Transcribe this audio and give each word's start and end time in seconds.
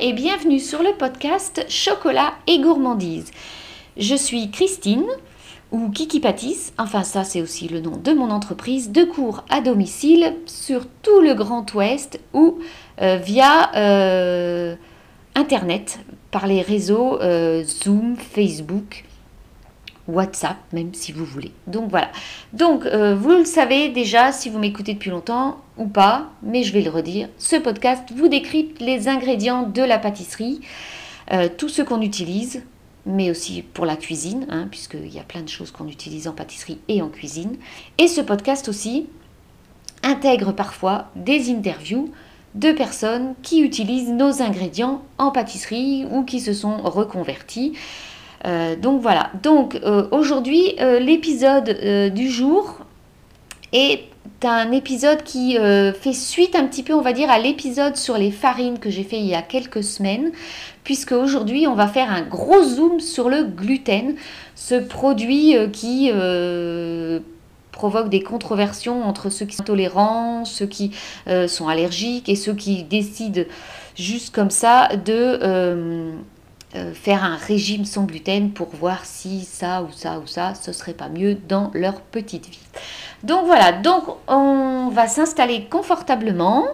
et 0.00 0.12
bienvenue 0.12 0.60
sur 0.60 0.82
le 0.82 0.92
podcast 0.92 1.64
Chocolat 1.68 2.32
et 2.46 2.60
gourmandise. 2.60 3.32
Je 3.96 4.14
suis 4.14 4.50
Christine 4.50 5.06
ou 5.72 5.90
Kiki 5.90 6.20
Patis, 6.20 6.72
enfin 6.78 7.02
ça 7.02 7.24
c'est 7.24 7.42
aussi 7.42 7.66
le 7.66 7.80
nom 7.80 7.96
de 7.96 8.12
mon 8.12 8.30
entreprise, 8.30 8.92
de 8.92 9.02
cours 9.02 9.44
à 9.50 9.60
domicile 9.60 10.34
sur 10.46 10.86
tout 11.02 11.20
le 11.20 11.34
Grand 11.34 11.74
Ouest 11.74 12.20
ou 12.32 12.58
euh, 13.02 13.16
via 13.16 13.74
euh, 13.74 14.76
Internet 15.34 15.98
par 16.30 16.46
les 16.46 16.62
réseaux 16.62 17.20
euh, 17.20 17.64
Zoom, 17.64 18.16
Facebook, 18.16 19.04
WhatsApp, 20.08 20.56
même 20.72 20.92
si 20.94 21.12
vous 21.12 21.24
voulez. 21.24 21.52
Donc 21.66 21.90
voilà. 21.90 22.10
Donc 22.52 22.84
vous 22.84 23.30
le 23.30 23.44
savez 23.44 23.90
déjà 23.90 24.32
si 24.32 24.50
vous 24.50 24.58
m'écoutez 24.58 24.94
depuis 24.94 25.10
longtemps 25.10 25.58
ou 25.76 25.86
pas, 25.86 26.30
mais 26.42 26.64
je 26.64 26.72
vais 26.72 26.82
le 26.82 26.90
redire. 26.90 27.28
Ce 27.38 27.56
podcast 27.56 28.04
vous 28.16 28.28
décrypte 28.28 28.80
les 28.80 29.06
ingrédients 29.06 29.62
de 29.62 29.82
la 29.82 29.98
pâtisserie, 29.98 30.60
tout 31.58 31.68
ce 31.68 31.82
qu'on 31.82 32.00
utilise, 32.00 32.62
mais 33.06 33.30
aussi 33.30 33.62
pour 33.62 33.86
la 33.86 33.96
cuisine, 33.96 34.46
hein, 34.50 34.66
puisqu'il 34.70 35.14
y 35.14 35.18
a 35.18 35.24
plein 35.24 35.42
de 35.42 35.48
choses 35.48 35.70
qu'on 35.70 35.88
utilise 35.88 36.26
en 36.26 36.32
pâtisserie 36.32 36.78
et 36.88 37.00
en 37.00 37.08
cuisine. 37.08 37.56
Et 37.98 38.08
ce 38.08 38.20
podcast 38.20 38.68
aussi 38.68 39.06
intègre 40.02 40.52
parfois 40.52 41.10
des 41.16 41.50
interviews 41.50 42.10
de 42.54 42.72
personnes 42.72 43.34
qui 43.42 43.60
utilisent 43.60 44.10
nos 44.10 44.42
ingrédients 44.42 45.02
en 45.18 45.30
pâtisserie 45.30 46.06
ou 46.10 46.24
qui 46.24 46.40
se 46.40 46.52
sont 46.52 46.78
reconvertis. 46.78 47.74
Euh, 48.46 48.76
donc 48.76 49.02
voilà, 49.02 49.30
donc 49.42 49.80
euh, 49.82 50.06
aujourd'hui 50.12 50.76
euh, 50.80 51.00
l'épisode 51.00 52.12
du 52.14 52.30
jour 52.30 52.78
est 53.72 54.04
un 54.44 54.70
épisode 54.70 55.24
qui 55.24 55.56
fait 56.00 56.12
suite 56.12 56.54
un 56.54 56.64
petit 56.66 56.84
peu, 56.84 56.94
on 56.94 57.00
va 57.00 57.12
dire, 57.12 57.28
à 57.28 57.40
l'épisode 57.40 57.96
sur 57.96 58.16
les 58.16 58.30
farines 58.30 58.78
que 58.78 58.88
j'ai 58.88 59.02
fait 59.02 59.18
il 59.18 59.26
y 59.26 59.34
a 59.34 59.42
quelques 59.42 59.82
semaines, 59.82 60.30
puisque 60.84 61.10
aujourd'hui 61.10 61.66
on 61.66 61.74
va 61.74 61.88
faire 61.88 62.08
un 62.08 62.22
gros 62.22 62.62
zoom 62.62 63.00
sur 63.00 63.28
le 63.28 63.42
gluten, 63.42 64.14
ce 64.54 64.76
produit 64.76 65.56
qui 65.72 66.12
provoque 67.72 68.10
des 68.10 68.22
controversions 68.22 69.02
entre 69.02 69.28
ceux 69.28 69.44
qui 69.44 69.56
sont 69.56 69.64
tolérants, 69.64 70.44
ceux 70.44 70.66
qui 70.66 70.92
sont 71.48 71.66
allergiques 71.66 72.28
et 72.28 72.36
ceux 72.36 72.54
qui 72.54 72.84
décident 72.84 73.42
juste 73.96 74.32
comme 74.32 74.50
ça 74.50 74.88
de 75.04 76.14
euh, 76.74 76.78
euh, 76.78 76.94
faire 76.94 77.24
un 77.24 77.36
régime 77.36 77.84
sans 77.84 78.04
gluten 78.04 78.52
pour 78.52 78.68
voir 78.68 79.04
si 79.04 79.44
ça 79.44 79.82
ou 79.82 79.92
ça 79.92 80.18
ou 80.18 80.26
ça, 80.26 80.54
ce 80.54 80.72
serait 80.72 80.94
pas 80.94 81.08
mieux 81.08 81.34
dans 81.34 81.70
leur 81.74 82.00
petite 82.00 82.46
vie. 82.48 82.66
Donc 83.22 83.46
voilà, 83.46 83.72
donc 83.72 84.04
on 84.26 84.90
va 84.92 85.08
s'installer 85.08 85.66
confortablement. 85.70 86.66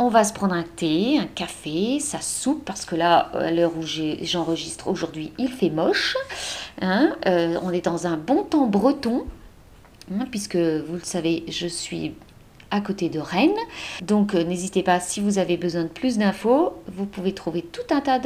On 0.00 0.08
va 0.08 0.22
se 0.22 0.32
prendre 0.32 0.54
un 0.54 0.62
thé, 0.62 1.18
un 1.18 1.26
café, 1.26 1.98
sa 1.98 2.20
soupe, 2.20 2.64
parce 2.64 2.84
que 2.84 2.94
là, 2.94 3.30
à 3.34 3.50
l'heure 3.50 3.72
où 3.76 3.82
j'enregistre 3.82 4.86
aujourd'hui, 4.86 5.32
il 5.38 5.48
fait 5.48 5.70
moche. 5.70 6.16
Hein. 6.80 7.16
on 7.26 7.72
est 7.72 7.84
dans 7.84 8.06
un 8.06 8.16
bon 8.16 8.44
temps 8.44 8.66
breton. 8.66 9.26
Hein, 10.12 10.24
puisque 10.30 10.56
vous 10.56 10.94
le 10.94 11.04
savez, 11.04 11.44
je 11.48 11.66
suis 11.66 12.14
à 12.70 12.80
côté 12.80 13.08
de 13.08 13.18
Rennes. 13.18 13.50
Donc 14.02 14.34
euh, 14.34 14.44
n'hésitez 14.44 14.82
pas, 14.82 15.00
si 15.00 15.20
vous 15.20 15.38
avez 15.38 15.56
besoin 15.56 15.84
de 15.84 15.88
plus 15.88 16.18
d'infos, 16.18 16.74
vous 16.98 17.06
pouvez 17.06 17.32
trouver 17.32 17.62
tout 17.62 17.94
un 17.94 18.00
tas 18.00 18.20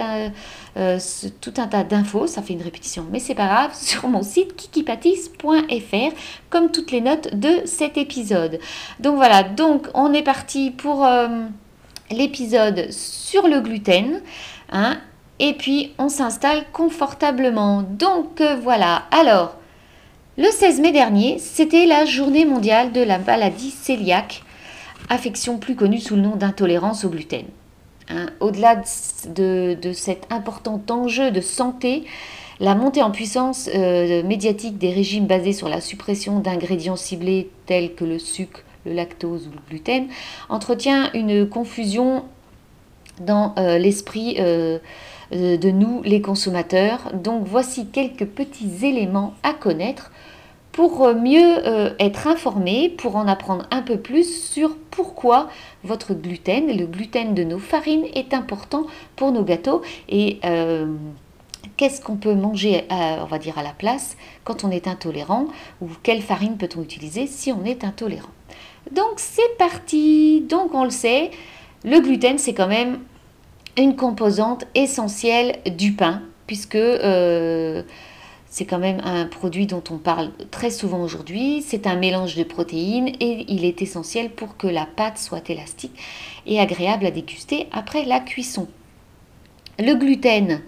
euh, 0.77 1.85
d'infos, 1.89 2.27
ça 2.27 2.43
fait 2.43 2.55
une 2.55 2.63
répétition, 2.63 3.07
mais 3.13 3.19
c'est 3.19 3.35
pas 3.35 3.47
grave, 3.47 3.75
sur 3.79 4.09
mon 4.09 4.23
site 4.23 4.57
kikipatis.fr, 4.57 6.17
comme 6.49 6.71
toutes 6.71 6.91
les 6.91 7.03
notes 7.03 7.35
de 7.39 7.61
cet 7.67 7.99
épisode. 7.99 8.59
Donc 8.99 9.17
voilà, 9.17 9.43
donc 9.43 9.89
on 9.95 10.15
est 10.15 10.23
parti 10.23 10.71
pour 10.71 11.05
euh, 11.05 11.45
l'épisode 12.11 12.91
sur 12.91 13.47
le 13.47 13.61
gluten. 13.61 14.23
Hein, 14.71 14.97
et 15.39 15.53
puis 15.53 15.93
on 15.99 16.09
s'installe 16.09 16.65
confortablement. 16.73 17.83
Donc 17.83 18.41
voilà, 18.63 19.03
alors 19.11 19.57
le 20.39 20.51
16 20.51 20.81
mai 20.81 20.93
dernier, 20.93 21.39
c'était 21.39 21.85
la 21.85 22.07
journée 22.07 22.47
mondiale 22.47 22.93
de 22.93 23.03
la 23.03 23.19
maladie 23.19 23.75
cœliaque, 23.87 24.43
affection 25.11 25.59
plus 25.59 25.77
connue 25.77 26.01
sous 26.01 26.17
le 26.17 26.23
nom 26.23 26.37
d'intolérance 26.37 27.05
au 27.05 27.11
gluten. 27.11 27.45
Hein, 28.09 28.27
au-delà 28.41 28.83
de, 29.29 29.93
cet 29.93 30.27
important 30.31 30.83
enjeu 30.89 31.31
de 31.31 31.41
santé, 31.41 32.05
la 32.61 32.75
montée 32.75 33.03
en 33.03 33.11
puissance 33.11 33.69
euh, 33.75 34.23
médiatique 34.23 34.79
des 34.79 34.91
régimes 34.91 35.27
basés 35.27 35.53
sur 35.53 35.69
la 35.69 35.81
suppression 35.81 36.41
d'ingrédients 36.41 36.97
ciblés 36.97 37.51
tels 37.67 37.95
que 37.95 38.05
le 38.05 38.19
sucre, 38.19 38.61
le 38.85 38.93
lactose 38.93 39.47
ou 39.49 39.51
le 39.53 39.61
gluten 39.69 40.09
entretient 40.49 41.11
une 41.15 41.49
confusion 41.49 42.25
dans 43.21 43.55
euh, 43.59 43.79
l'esprit 43.79 44.37
euh, 44.39 44.79
de 45.33 45.71
nous, 45.71 46.03
les 46.03 46.21
consommateurs. 46.21 47.13
Donc 47.15 47.45
voici 47.47 47.87
quelques 47.87 48.27
petits 48.27 48.85
éléments 48.85 49.35
à 49.43 49.55
connaître 49.55 50.11
pour 50.73 51.05
euh, 51.05 51.15
mieux 51.15 51.67
euh, 51.67 51.95
être 52.01 52.27
informé, 52.27 52.89
pour 52.89 53.17
en 53.17 53.29
apprendre 53.29 53.67
un 53.71 53.83
peu 53.83 53.99
plus 53.99 54.43
sur 54.51 54.77
pourquoi 54.91 55.49
votre 55.85 56.15
gluten, 56.15 56.67
le 56.77 56.87
gluten 56.87 57.35
de 57.35 57.45
nos 57.45 57.59
farines, 57.59 58.07
est 58.15 58.35
important 58.35 58.87
pour 59.15 59.33
nos 59.33 59.45
gâteaux 59.45 59.83
et 60.09 60.41
euh, 60.45 60.87
qu'est-ce 61.77 62.01
qu'on 62.01 62.17
peut 62.17 62.35
manger, 62.35 62.85
on 62.91 63.27
va 63.27 63.39
dire, 63.39 63.59
à 63.59 63.63
la 63.63 63.71
place 63.71 64.17
quand 64.45 64.65
on 64.65 64.71
est 64.71 64.89
intolérant 64.89 65.47
ou 65.81 65.89
quelle 66.03 66.23
farine 66.23 66.57
peut-on 66.57 66.83
utiliser 66.83 67.27
si 67.27 67.53
on 67.53 67.65
est 67.65 67.85
intolérant. 67.85 68.31
Donc 68.91 69.15
c'est 69.17 69.57
parti. 69.59 70.41
Donc 70.41 70.75
on 70.75 70.85
le 70.85 70.91
sait, 70.91 71.31
le 71.85 72.01
gluten 72.01 72.39
c'est 72.39 72.55
quand 72.55 72.67
même 72.67 72.99
une 73.77 73.95
composante 73.97 74.65
essentielle 74.75 75.61
du 75.77 75.93
pain 75.93 76.23
puisque 76.47 76.77
c'est 78.53 78.67
quand 78.67 78.79
même 78.79 79.01
un 79.03 79.25
produit 79.25 79.67
dont 79.67 79.83
on 79.91 79.97
parle 79.97 80.31
très 80.51 80.71
souvent 80.71 81.01
aujourd'hui. 81.03 81.65
C'est 81.67 81.87
un 81.87 81.97
mélange 81.97 82.37
de 82.37 82.45
protéines 82.45 83.09
et 83.19 83.47
il 83.49 83.65
est 83.65 83.81
essentiel 83.81 84.29
pour 84.29 84.59
que 84.59 84.67
la 84.67 84.85
pâte 84.85 85.17
soit 85.17 85.49
élastique 85.49 85.99
et 86.45 86.61
agréable 86.61 87.07
à 87.07 87.11
déguster 87.11 87.67
après 87.73 88.05
la 88.05 88.21
cuisson. 88.21 88.69
Le 89.79 89.95
gluten 89.95 90.61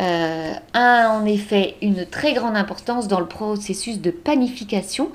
euh, 0.00 0.54
a 0.72 1.08
en 1.10 1.24
effet 1.24 1.76
une 1.82 2.04
très 2.04 2.32
grande 2.32 2.56
importance 2.56 3.06
dans 3.06 3.20
le 3.20 3.28
processus 3.28 4.00
de 4.00 4.10
panification 4.10 5.12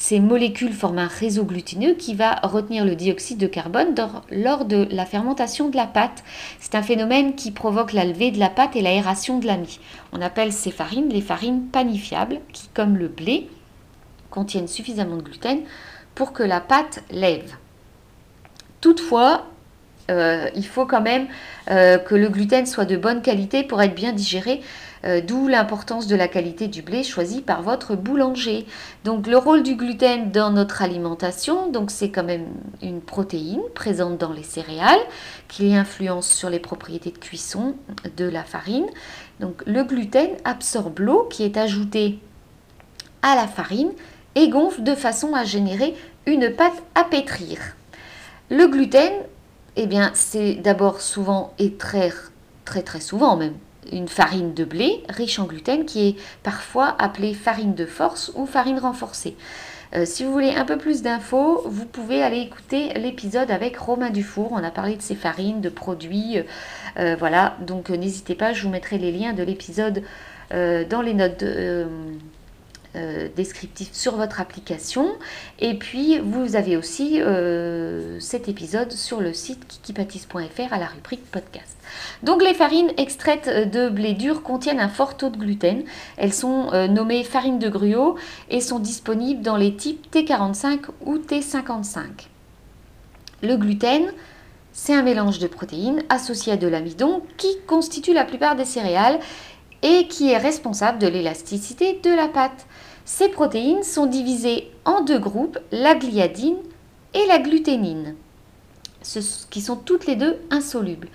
ces 0.00 0.18
molécules 0.18 0.72
forment 0.72 1.00
un 1.00 1.06
réseau 1.08 1.44
glutineux 1.44 1.92
qui 1.92 2.14
va 2.14 2.36
retenir 2.42 2.86
le 2.86 2.96
dioxyde 2.96 3.36
de 3.36 3.46
carbone 3.46 3.94
lors 4.30 4.64
de 4.64 4.88
la 4.90 5.04
fermentation 5.04 5.68
de 5.68 5.76
la 5.76 5.86
pâte. 5.86 6.24
C'est 6.58 6.74
un 6.74 6.82
phénomène 6.82 7.34
qui 7.34 7.50
provoque 7.50 7.92
la 7.92 8.06
levée 8.06 8.30
de 8.30 8.38
la 8.38 8.48
pâte 8.48 8.76
et 8.76 8.80
l'aération 8.80 9.38
de 9.38 9.46
la 9.46 9.58
mie. 9.58 9.78
On 10.12 10.22
appelle 10.22 10.54
ces 10.54 10.70
farines 10.70 11.10
les 11.10 11.20
farines 11.20 11.66
panifiables 11.66 12.38
qui, 12.54 12.68
comme 12.72 12.96
le 12.96 13.08
blé, 13.08 13.50
contiennent 14.30 14.68
suffisamment 14.68 15.18
de 15.18 15.22
gluten 15.22 15.60
pour 16.14 16.32
que 16.32 16.42
la 16.42 16.60
pâte 16.60 17.02
lève. 17.10 17.52
Toutefois, 18.80 19.48
euh, 20.10 20.48
il 20.54 20.64
faut 20.64 20.86
quand 20.86 21.02
même 21.02 21.26
euh, 21.70 21.98
que 21.98 22.14
le 22.14 22.30
gluten 22.30 22.64
soit 22.64 22.86
de 22.86 22.96
bonne 22.96 23.20
qualité 23.20 23.64
pour 23.64 23.82
être 23.82 23.94
bien 23.94 24.12
digéré 24.12 24.62
euh, 25.04 25.20
d'où 25.20 25.48
l'importance 25.48 26.06
de 26.06 26.16
la 26.16 26.28
qualité 26.28 26.68
du 26.68 26.82
blé 26.82 27.02
choisi 27.02 27.40
par 27.40 27.62
votre 27.62 27.96
boulanger. 27.96 28.66
Donc 29.04 29.26
le 29.26 29.38
rôle 29.38 29.62
du 29.62 29.74
gluten 29.74 30.30
dans 30.30 30.50
notre 30.50 30.82
alimentation, 30.82 31.72
c'est 31.88 32.10
quand 32.10 32.24
même 32.24 32.46
une 32.82 33.00
protéine 33.00 33.62
présente 33.74 34.18
dans 34.18 34.32
les 34.32 34.42
céréales 34.42 35.00
qui 35.48 35.74
influence 35.74 36.28
sur 36.28 36.50
les 36.50 36.58
propriétés 36.58 37.10
de 37.10 37.18
cuisson 37.18 37.76
de 38.16 38.26
la 38.26 38.44
farine. 38.44 38.86
Donc 39.40 39.62
le 39.66 39.84
gluten 39.84 40.30
absorbe 40.44 40.98
l'eau 40.98 41.26
qui 41.30 41.44
est 41.44 41.56
ajoutée 41.56 42.18
à 43.22 43.34
la 43.36 43.46
farine 43.46 43.92
et 44.34 44.48
gonfle 44.48 44.82
de 44.82 44.94
façon 44.94 45.34
à 45.34 45.44
générer 45.44 45.94
une 46.26 46.50
pâte 46.50 46.82
à 46.94 47.04
pétrir. 47.04 47.58
Le 48.50 48.66
gluten, 48.66 49.12
eh 49.76 49.86
bien, 49.86 50.10
c'est 50.14 50.54
d'abord 50.54 51.00
souvent 51.00 51.54
et 51.58 51.74
très 51.74 52.12
très 52.82 53.00
souvent 53.00 53.36
même 53.36 53.54
une 53.92 54.08
farine 54.08 54.54
de 54.54 54.64
blé 54.64 55.02
riche 55.08 55.38
en 55.38 55.44
gluten 55.44 55.84
qui 55.84 56.08
est 56.08 56.16
parfois 56.42 56.96
appelée 56.98 57.34
farine 57.34 57.74
de 57.74 57.86
force 57.86 58.32
ou 58.34 58.46
farine 58.46 58.78
renforcée. 58.78 59.36
Euh, 59.94 60.04
si 60.04 60.24
vous 60.24 60.32
voulez 60.32 60.54
un 60.54 60.64
peu 60.64 60.78
plus 60.78 61.02
d'infos, 61.02 61.62
vous 61.66 61.84
pouvez 61.84 62.22
aller 62.22 62.38
écouter 62.38 62.92
l'épisode 62.94 63.50
avec 63.50 63.76
Romain 63.76 64.10
Dufour. 64.10 64.52
On 64.52 64.62
a 64.62 64.70
parlé 64.70 64.96
de 64.96 65.02
ces 65.02 65.16
farines, 65.16 65.60
de 65.60 65.68
produits. 65.68 66.38
Euh, 66.98 67.16
voilà, 67.18 67.56
donc 67.60 67.90
euh, 67.90 67.96
n'hésitez 67.96 68.34
pas, 68.34 68.52
je 68.52 68.62
vous 68.62 68.70
mettrai 68.70 68.98
les 68.98 69.12
liens 69.12 69.32
de 69.32 69.42
l'épisode 69.42 70.02
dans 70.52 71.00
les 71.00 71.14
notes 71.14 71.44
de, 71.44 71.86
euh, 72.96 73.28
descriptif 73.36 73.90
sur 73.92 74.16
votre 74.16 74.40
application. 74.40 75.12
Et 75.60 75.74
puis, 75.74 76.18
vous 76.18 76.56
avez 76.56 76.76
aussi 76.76 77.22
euh, 77.22 78.18
cet 78.18 78.48
épisode 78.48 78.90
sur 78.90 79.20
le 79.20 79.32
site 79.32 79.64
kikipatis.fr 79.68 80.72
à 80.72 80.78
la 80.78 80.86
rubrique 80.86 81.24
podcast. 81.30 81.76
Donc, 82.24 82.42
les 82.42 82.52
farines 82.52 82.90
extraites 82.96 83.70
de 83.70 83.88
blé 83.88 84.14
dur 84.14 84.42
contiennent 84.42 84.80
un 84.80 84.88
fort 84.88 85.16
taux 85.16 85.30
de 85.30 85.36
gluten. 85.36 85.84
Elles 86.16 86.32
sont 86.32 86.72
euh, 86.72 86.88
nommées 86.88 87.22
farines 87.22 87.60
de 87.60 87.68
gruau 87.68 88.16
et 88.48 88.60
sont 88.60 88.80
disponibles 88.80 89.42
dans 89.42 89.56
les 89.56 89.76
types 89.76 90.12
T45 90.12 90.80
ou 91.04 91.18
T55. 91.18 92.26
Le 93.42 93.56
gluten 93.56 94.12
c'est 94.72 94.94
un 94.94 95.02
mélange 95.02 95.40
de 95.40 95.46
protéines 95.46 96.02
associé 96.08 96.52
à 96.52 96.56
de 96.56 96.68
l'amidon 96.68 97.22
qui 97.36 97.48
constitue 97.66 98.12
la 98.12 98.24
plupart 98.24 98.54
des 98.54 98.64
céréales 98.64 99.18
et 99.82 100.06
qui 100.08 100.30
est 100.30 100.38
responsable 100.38 100.98
de 100.98 101.06
l'élasticité 101.06 102.00
de 102.02 102.10
la 102.10 102.28
pâte. 102.28 102.66
Ces 103.04 103.28
protéines 103.28 103.82
sont 103.82 104.06
divisées 104.06 104.70
en 104.84 105.00
deux 105.02 105.18
groupes, 105.18 105.58
la 105.72 105.94
gliadine 105.94 106.58
et 107.14 107.26
la 107.26 107.38
gluténine, 107.38 108.14
qui 109.50 109.60
sont 109.60 109.76
toutes 109.76 110.06
les 110.06 110.16
deux 110.16 110.38
insolubles. 110.50 111.08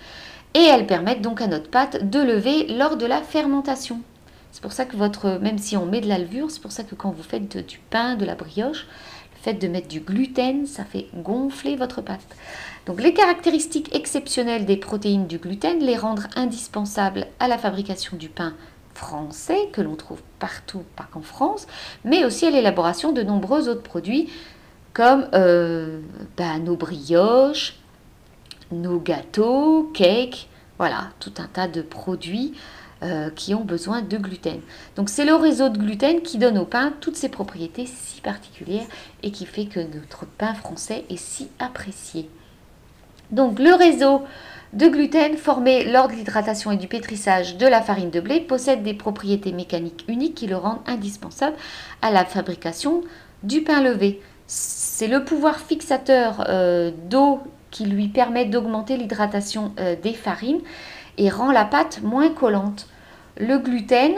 Et 0.54 0.62
elles 0.62 0.86
permettent 0.86 1.22
donc 1.22 1.40
à 1.40 1.46
notre 1.46 1.70
pâte 1.70 2.10
de 2.10 2.20
lever 2.20 2.66
lors 2.68 2.96
de 2.96 3.06
la 3.06 3.22
fermentation. 3.22 4.00
C'est 4.52 4.62
pour 4.62 4.72
ça 4.72 4.86
que 4.86 4.96
votre, 4.96 5.38
même 5.40 5.58
si 5.58 5.76
on 5.76 5.84
met 5.84 6.00
de 6.00 6.08
la 6.08 6.18
levure, 6.18 6.50
c'est 6.50 6.62
pour 6.62 6.72
ça 6.72 6.82
que 6.82 6.94
quand 6.94 7.10
vous 7.10 7.22
faites 7.22 7.58
du 7.66 7.78
pain, 7.90 8.14
de 8.14 8.24
la 8.24 8.34
brioche, 8.34 8.86
fait 9.46 9.54
de 9.54 9.68
mettre 9.68 9.86
du 9.86 10.00
gluten, 10.00 10.66
ça 10.66 10.84
fait 10.84 11.06
gonfler 11.14 11.76
votre 11.76 12.02
pâte. 12.02 12.26
Donc 12.84 13.00
les 13.00 13.14
caractéristiques 13.14 13.94
exceptionnelles 13.94 14.66
des 14.66 14.76
protéines 14.76 15.28
du 15.28 15.38
gluten 15.38 15.78
les 15.78 15.96
rendent 15.96 16.26
indispensables 16.34 17.28
à 17.38 17.46
la 17.46 17.56
fabrication 17.56 18.16
du 18.16 18.28
pain 18.28 18.54
français 18.94 19.68
que 19.72 19.80
l'on 19.80 19.94
trouve 19.94 20.20
partout, 20.40 20.82
pas 20.96 21.06
qu'en 21.12 21.22
France, 21.22 21.68
mais 22.04 22.24
aussi 22.24 22.44
à 22.44 22.50
l'élaboration 22.50 23.12
de 23.12 23.22
nombreux 23.22 23.68
autres 23.68 23.82
produits 23.82 24.28
comme 24.92 25.28
euh, 25.32 26.00
bah, 26.36 26.58
nos 26.58 26.74
brioches, 26.74 27.76
nos 28.72 28.98
gâteaux, 28.98 29.92
cakes, 29.94 30.48
voilà, 30.78 31.10
tout 31.20 31.34
un 31.38 31.46
tas 31.46 31.68
de 31.68 31.82
produits 31.82 32.54
euh, 33.02 33.30
qui 33.30 33.54
ont 33.54 33.64
besoin 33.64 34.00
de 34.00 34.16
gluten. 34.16 34.60
Donc 34.96 35.10
c'est 35.10 35.26
le 35.26 35.34
réseau 35.34 35.68
de 35.68 35.76
gluten 35.76 36.22
qui 36.22 36.38
donne 36.38 36.56
au 36.56 36.64
pain 36.64 36.94
toutes 37.00 37.16
ces 37.16 37.28
propriétés 37.28 37.84
si 37.86 38.20
particulières 38.22 38.86
et 39.22 39.30
qui 39.30 39.44
fait 39.44 39.66
que 39.66 39.80
notre 39.80 40.24
pain 40.24 40.54
français 40.54 41.04
est 41.10 41.18
si 41.18 41.48
apprécié. 41.58 42.28
Donc 43.30 43.58
le 43.58 43.74
réseau 43.74 44.22
de 44.72 44.88
gluten 44.88 45.36
formé 45.36 45.84
lors 45.84 46.08
de 46.08 46.14
l'hydratation 46.14 46.72
et 46.72 46.76
du 46.76 46.88
pétrissage 46.88 47.56
de 47.56 47.66
la 47.66 47.82
farine 47.82 48.10
de 48.10 48.20
blé 48.20 48.40
possède 48.40 48.82
des 48.82 48.94
propriétés 48.94 49.52
mécaniques 49.52 50.04
uniques 50.08 50.34
qui 50.34 50.46
le 50.46 50.56
rendent 50.56 50.80
indispensable 50.86 51.56
à 52.02 52.10
la 52.10 52.24
fabrication 52.24 53.02
du 53.42 53.62
pain 53.62 53.82
levé. 53.82 54.20
C'est 54.46 55.08
le 55.08 55.24
pouvoir 55.24 55.58
fixateur 55.58 56.44
euh, 56.48 56.90
d'eau 57.10 57.40
qui 57.70 57.84
lui 57.84 58.08
permet 58.08 58.46
d'augmenter 58.46 58.96
l'hydratation 58.96 59.72
euh, 59.78 59.96
des 60.00 60.14
farines 60.14 60.60
rend 61.30 61.52
la 61.52 61.64
pâte 61.64 62.00
moins 62.02 62.30
collante. 62.30 62.88
Le 63.38 63.58
gluten 63.58 64.14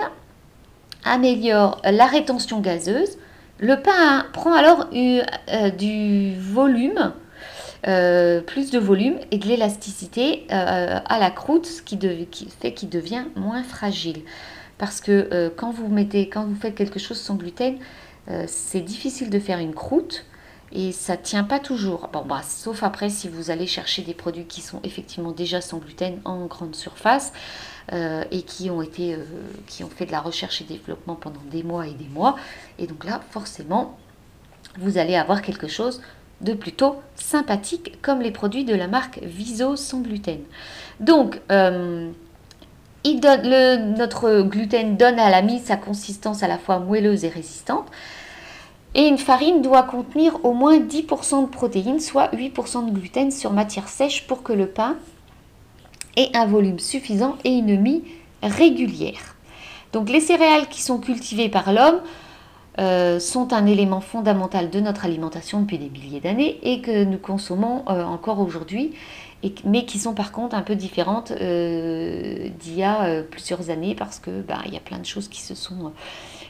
améliore 1.04 1.80
la 1.84 2.06
rétention 2.06 2.60
gazeuse. 2.60 3.18
Le 3.58 3.80
pain 3.80 4.26
prend 4.32 4.52
alors 4.52 4.88
euh, 4.94 5.70
du 5.70 6.34
volume, 6.38 7.12
euh, 7.86 8.40
plus 8.40 8.70
de 8.70 8.78
volume 8.78 9.18
et 9.30 9.38
de 9.38 9.46
l'élasticité 9.46 10.46
euh, 10.52 11.00
à 11.04 11.18
la 11.18 11.30
croûte, 11.30 11.66
ce 11.66 11.82
qui, 11.82 11.98
fait 12.60 12.72
qu'il 12.72 12.88
devient 12.88 13.24
moins 13.34 13.64
fragile. 13.64 14.22
Parce 14.78 15.00
que 15.00 15.52
quand 15.56 15.72
vous 15.72 15.88
faites 16.60 16.76
quelque 16.76 17.00
chose 17.00 17.18
sans 17.18 17.34
gluten, 17.34 17.78
c'est 18.46 18.80
difficile 18.80 19.28
de 19.28 19.40
faire 19.40 19.58
une 19.58 19.74
croûte 19.74 20.24
et 20.72 20.92
ça 20.92 21.16
tient 21.16 21.44
pas 21.44 21.58
toujours. 21.58 22.08
Bon, 22.12 22.24
bah, 22.24 22.42
sauf 22.42 22.82
après 22.82 23.10
si 23.10 23.28
vous 23.28 23.50
allez 23.50 23.66
chercher 23.66 24.02
des 24.02 24.14
produits 24.14 24.44
qui 24.44 24.60
sont 24.60 24.80
effectivement 24.84 25.32
déjà 25.32 25.60
sans 25.60 25.78
gluten 25.78 26.20
en 26.24 26.46
grande 26.46 26.74
surface 26.74 27.32
euh, 27.92 28.24
et 28.30 28.42
qui 28.42 28.70
ont 28.70 28.82
été, 28.82 29.14
euh, 29.14 29.24
qui 29.66 29.82
ont 29.84 29.90
fait 29.90 30.06
de 30.06 30.12
la 30.12 30.20
recherche 30.20 30.60
et 30.60 30.64
développement 30.64 31.14
pendant 31.14 31.40
des 31.50 31.62
mois 31.62 31.86
et 31.86 31.94
des 31.94 32.08
mois. 32.08 32.36
Et 32.78 32.86
donc 32.86 33.04
là, 33.04 33.20
forcément, 33.30 33.98
vous 34.78 34.98
allez 34.98 35.16
avoir 35.16 35.42
quelque 35.42 35.68
chose 35.68 36.02
de 36.40 36.52
plutôt 36.52 36.96
sympathique 37.16 37.98
comme 38.02 38.20
les 38.20 38.30
produits 38.30 38.64
de 38.64 38.74
la 38.74 38.86
marque 38.86 39.18
Viso 39.22 39.74
sans 39.74 40.00
gluten. 40.00 40.40
Donc, 41.00 41.40
euh, 41.50 42.10
notre 43.04 44.42
gluten 44.42 44.96
donne 44.96 45.18
à 45.18 45.30
la 45.30 45.42
mise 45.42 45.64
sa 45.64 45.76
consistance 45.76 46.42
à 46.42 46.48
la 46.48 46.58
fois 46.58 46.78
moelleuse 46.78 47.24
et 47.24 47.28
résistante. 47.28 47.86
Et 48.94 49.06
une 49.06 49.18
farine 49.18 49.62
doit 49.62 49.82
contenir 49.82 50.44
au 50.44 50.52
moins 50.52 50.78
10% 50.78 51.42
de 51.42 51.48
protéines, 51.48 52.00
soit 52.00 52.34
8% 52.34 52.86
de 52.86 52.90
gluten 52.90 53.30
sur 53.30 53.52
matière 53.52 53.88
sèche 53.88 54.26
pour 54.26 54.42
que 54.42 54.52
le 54.52 54.66
pain 54.66 54.96
ait 56.16 56.30
un 56.34 56.46
volume 56.46 56.78
suffisant 56.78 57.36
et 57.44 57.50
une 57.50 57.80
mie 57.80 58.04
régulière. 58.42 59.36
Donc 59.92 60.08
les 60.08 60.20
céréales 60.20 60.68
qui 60.68 60.82
sont 60.82 60.98
cultivées 60.98 61.48
par 61.48 61.72
l'homme 61.72 62.00
euh, 62.78 63.18
sont 63.18 63.52
un 63.52 63.66
élément 63.66 64.00
fondamental 64.00 64.70
de 64.70 64.80
notre 64.80 65.04
alimentation 65.04 65.60
depuis 65.60 65.78
des 65.78 65.90
milliers 65.90 66.20
d'années 66.20 66.58
et 66.62 66.80
que 66.80 67.04
nous 67.04 67.18
consommons 67.18 67.82
euh, 67.88 68.04
encore 68.04 68.40
aujourd'hui, 68.40 68.92
mais 69.64 69.84
qui 69.84 69.98
sont 69.98 70.14
par 70.14 70.32
contre 70.32 70.56
un 70.56 70.62
peu 70.62 70.74
différentes 70.74 71.30
euh, 71.30 72.48
d'il 72.58 72.74
y 72.74 72.82
a 72.82 73.22
plusieurs 73.22 73.70
années 73.70 73.94
parce 73.94 74.18
que 74.18 74.42
bah, 74.42 74.58
il 74.66 74.74
y 74.74 74.76
a 74.76 74.80
plein 74.80 74.98
de 74.98 75.06
choses 75.06 75.28
qui 75.28 75.40
se 75.42 75.54
sont 75.54 75.92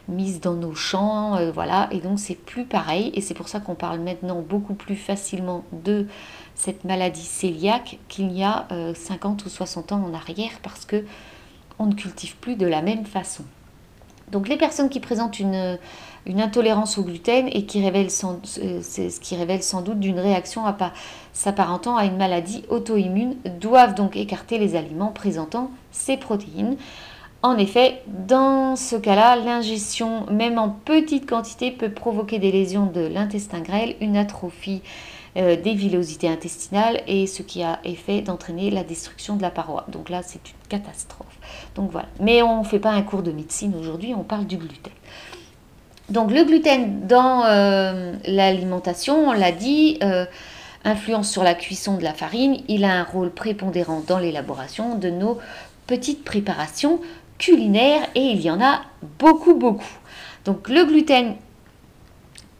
mise 0.09 0.41
dans 0.41 0.55
nos 0.55 0.75
champs, 0.75 1.37
euh, 1.37 1.53
voilà, 1.53 1.89
et 1.91 1.99
donc 2.01 2.19
c'est 2.19 2.35
plus 2.35 2.65
pareil, 2.65 3.11
et 3.15 3.21
c'est 3.21 3.35
pour 3.35 3.49
ça 3.49 3.61
qu'on 3.61 3.75
parle 3.75 4.01
maintenant 4.01 4.41
beaucoup 4.41 4.75
plus 4.75 4.97
facilement 4.97 5.65
de 5.73 6.07
cette 6.55 6.85
maladie 6.85 7.29
cœliaque 7.41 7.99
qu'il 8.09 8.33
y 8.33 8.43
a 8.43 8.67
50 8.95 9.43
euh, 9.43 9.47
ou 9.47 9.49
60 9.49 9.93
ans 9.93 10.03
en 10.05 10.15
arrière, 10.15 10.53
parce 10.63 10.85
que 10.85 11.05
on 11.79 11.87
ne 11.87 11.95
cultive 11.95 12.37
plus 12.37 12.57
de 12.57 12.67
la 12.67 12.83
même 12.83 13.05
façon. 13.05 13.45
Donc 14.33 14.49
les 14.49 14.57
personnes 14.57 14.89
qui 14.89 15.01
présentent 15.01 15.39
une, 15.39 15.79
une 16.29 16.41
intolérance 16.41 16.99
au 16.99 17.03
gluten 17.03 17.49
et 17.51 17.65
qui 17.65 17.83
révèlent 17.83 18.11
sans, 18.11 18.41
euh, 18.63 18.83
ce 18.83 19.19
qui 19.19 19.35
révèle 19.35 19.63
sans 19.63 19.81
doute 19.81 19.99
d'une 19.99 20.21
réaction 20.21 20.63
s'apparentant 21.33 21.97
à 21.97 22.05
une 22.05 22.17
maladie 22.17 22.65
auto-immune 22.69 23.37
doivent 23.61 23.95
donc 23.95 24.17
écarter 24.17 24.59
les 24.59 24.77
aliments 24.77 25.13
présentant 25.13 25.71
ces 25.91 26.17
protéines. 26.17 26.77
En 27.43 27.57
effet, 27.57 28.03
dans 28.07 28.77
ce 28.77 28.97
cas-là, 28.97 29.37
l'ingestion, 29.37 30.27
même 30.27 30.59
en 30.59 30.69
petite 30.71 31.29
quantité, 31.29 31.71
peut 31.71 31.91
provoquer 31.91 32.39
des 32.39 32.51
lésions 32.51 32.87
de 32.87 33.01
l'intestin 33.01 33.61
grêle, 33.61 33.95
une 34.01 34.17
atrophie 34.17 34.83
euh, 35.37 35.55
des 35.55 35.75
villosités 35.75 36.29
intestinales 36.29 37.01
et 37.07 37.29
ce 37.29 37.43
qui 37.43 37.63
a 37.63 37.79
effet 37.85 38.23
d'entraîner 38.23 38.71
la 38.71 38.83
destruction 38.83 39.37
de 39.37 39.43
la 39.43 39.51
paroi. 39.51 39.87
Donc 39.89 40.11
là, 40.11 40.23
c'est 40.25 40.41
une 40.51 40.69
catastrophe. 40.69 41.39
Donc 41.77 41.93
voilà. 41.93 42.09
Mais 42.19 42.43
on 42.43 42.61
ne 42.61 42.67
fait 42.67 42.81
pas 42.81 42.91
un 42.91 43.03
cours 43.03 43.23
de 43.23 43.31
médecine 43.31 43.75
aujourd'hui, 43.79 44.15
on 44.15 44.25
parle 44.25 44.47
du 44.47 44.57
gluten. 44.57 44.93
Donc 46.09 46.31
le 46.31 46.45
gluten 46.45 47.07
dans 47.07 47.45
euh, 47.45 48.15
l'alimentation, 48.25 49.29
on 49.29 49.33
l'a 49.33 49.53
dit, 49.53 49.99
euh, 50.03 50.25
influence 50.85 51.31
sur 51.31 51.43
la 51.43 51.55
cuisson 51.55 51.97
de 51.97 52.03
la 52.03 52.15
farine. 52.15 52.63
Il 52.69 52.85
a 52.85 52.93
un 52.93 53.05
rôle 53.05 53.31
prépondérant 53.31 54.03
dans 54.07 54.19
l'élaboration 54.19 54.95
de 54.95 55.11
nos 55.11 55.39
petites 55.87 56.25
préparations 56.25 57.01
culinaire 57.39 58.03
et 58.15 58.21
il 58.21 58.41
y 58.41 58.51
en 58.51 58.61
a 58.61 58.83
beaucoup, 59.19 59.55
beaucoup. 59.55 59.99
Donc 60.45 60.69
le 60.69 60.85
gluten, 60.85 61.37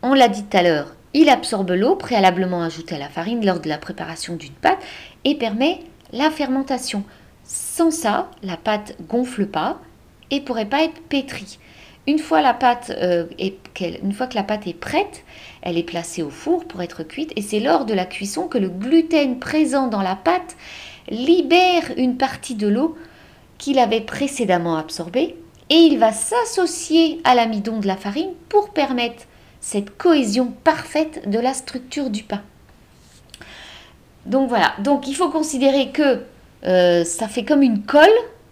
on 0.03 0.15
l'a 0.15 0.29
dit 0.29 0.45
tout 0.45 0.57
à 0.57 0.63
l'heure, 0.63 0.95
il 1.15 1.29
absorbe 1.29 1.71
l'eau 1.71 1.97
préalablement 1.97 2.63
ajoutée 2.63 2.95
à 2.95 2.99
la 2.99 3.09
farine 3.09 3.45
lors 3.45 3.61
de 3.61 3.69
la 3.69 3.79
préparation 3.79 4.37
d'une 4.37 4.53
pâte 4.53 4.79
et 5.25 5.35
permet 5.35 5.81
la 6.13 6.31
fermentation. 6.31 7.03
Sans 7.45 7.91
ça, 7.91 8.31
la 8.43 8.57
pâte 8.57 8.97
gonfle 9.09 9.47
pas 9.47 9.81
et 10.31 10.41
pourrait 10.41 10.67
pas 10.67 10.85
être 10.85 11.01
pétrie. 11.09 11.59
Euh, 12.09 13.25
une 13.39 14.13
fois 14.13 14.27
que 14.27 14.35
la 14.35 14.43
pâte 14.43 14.67
est 14.67 14.79
prête, 14.79 15.25
elle 15.63 15.77
est 15.77 15.83
placée 15.83 16.23
au 16.23 16.31
four 16.31 16.65
pour 16.65 16.83
être 16.83 17.03
cuite 17.03 17.33
et 17.37 17.43
c'est 17.43 17.61
lors 17.61 17.85
de 17.85 17.95
la 17.95 18.07
cuisson 18.07 18.49
que 18.49 18.59
le 18.59 18.69
gluten 18.69 19.39
présent 19.39 19.89
dans 19.89 20.03
la 20.03 20.17
pâte 20.17 20.57
libère 21.11 21.93
une 21.97 22.17
partie 22.17 22.55
de 22.55 22.67
l'eau 22.67 22.97
qu'il 23.59 23.79
avait 23.79 24.01
précédemment 24.01 24.77
absorbé 24.77 25.37
et 25.71 25.75
il 25.75 25.99
va 25.99 26.13
s'associer 26.13 27.21
à 27.25 27.35
l'amidon 27.35 27.79
de 27.79 27.87
la 27.87 27.97
farine 27.97 28.31
pour 28.49 28.71
permettre 28.71 29.25
cette 29.61 29.97
cohésion 29.99 30.53
parfaite 30.65 31.29
de 31.29 31.39
la 31.39 31.53
structure 31.53 32.09
du 32.09 32.23
pain. 32.23 32.43
Donc 34.25 34.49
voilà, 34.49 34.75
donc 34.79 35.09
il 35.09 35.15
faut 35.15 35.29
considérer 35.29 35.91
que 35.91 36.23
euh, 36.65 37.05
ça 37.05 37.29
fait 37.29 37.45
comme 37.45 37.63
une 37.63 37.83
colle 37.83 38.09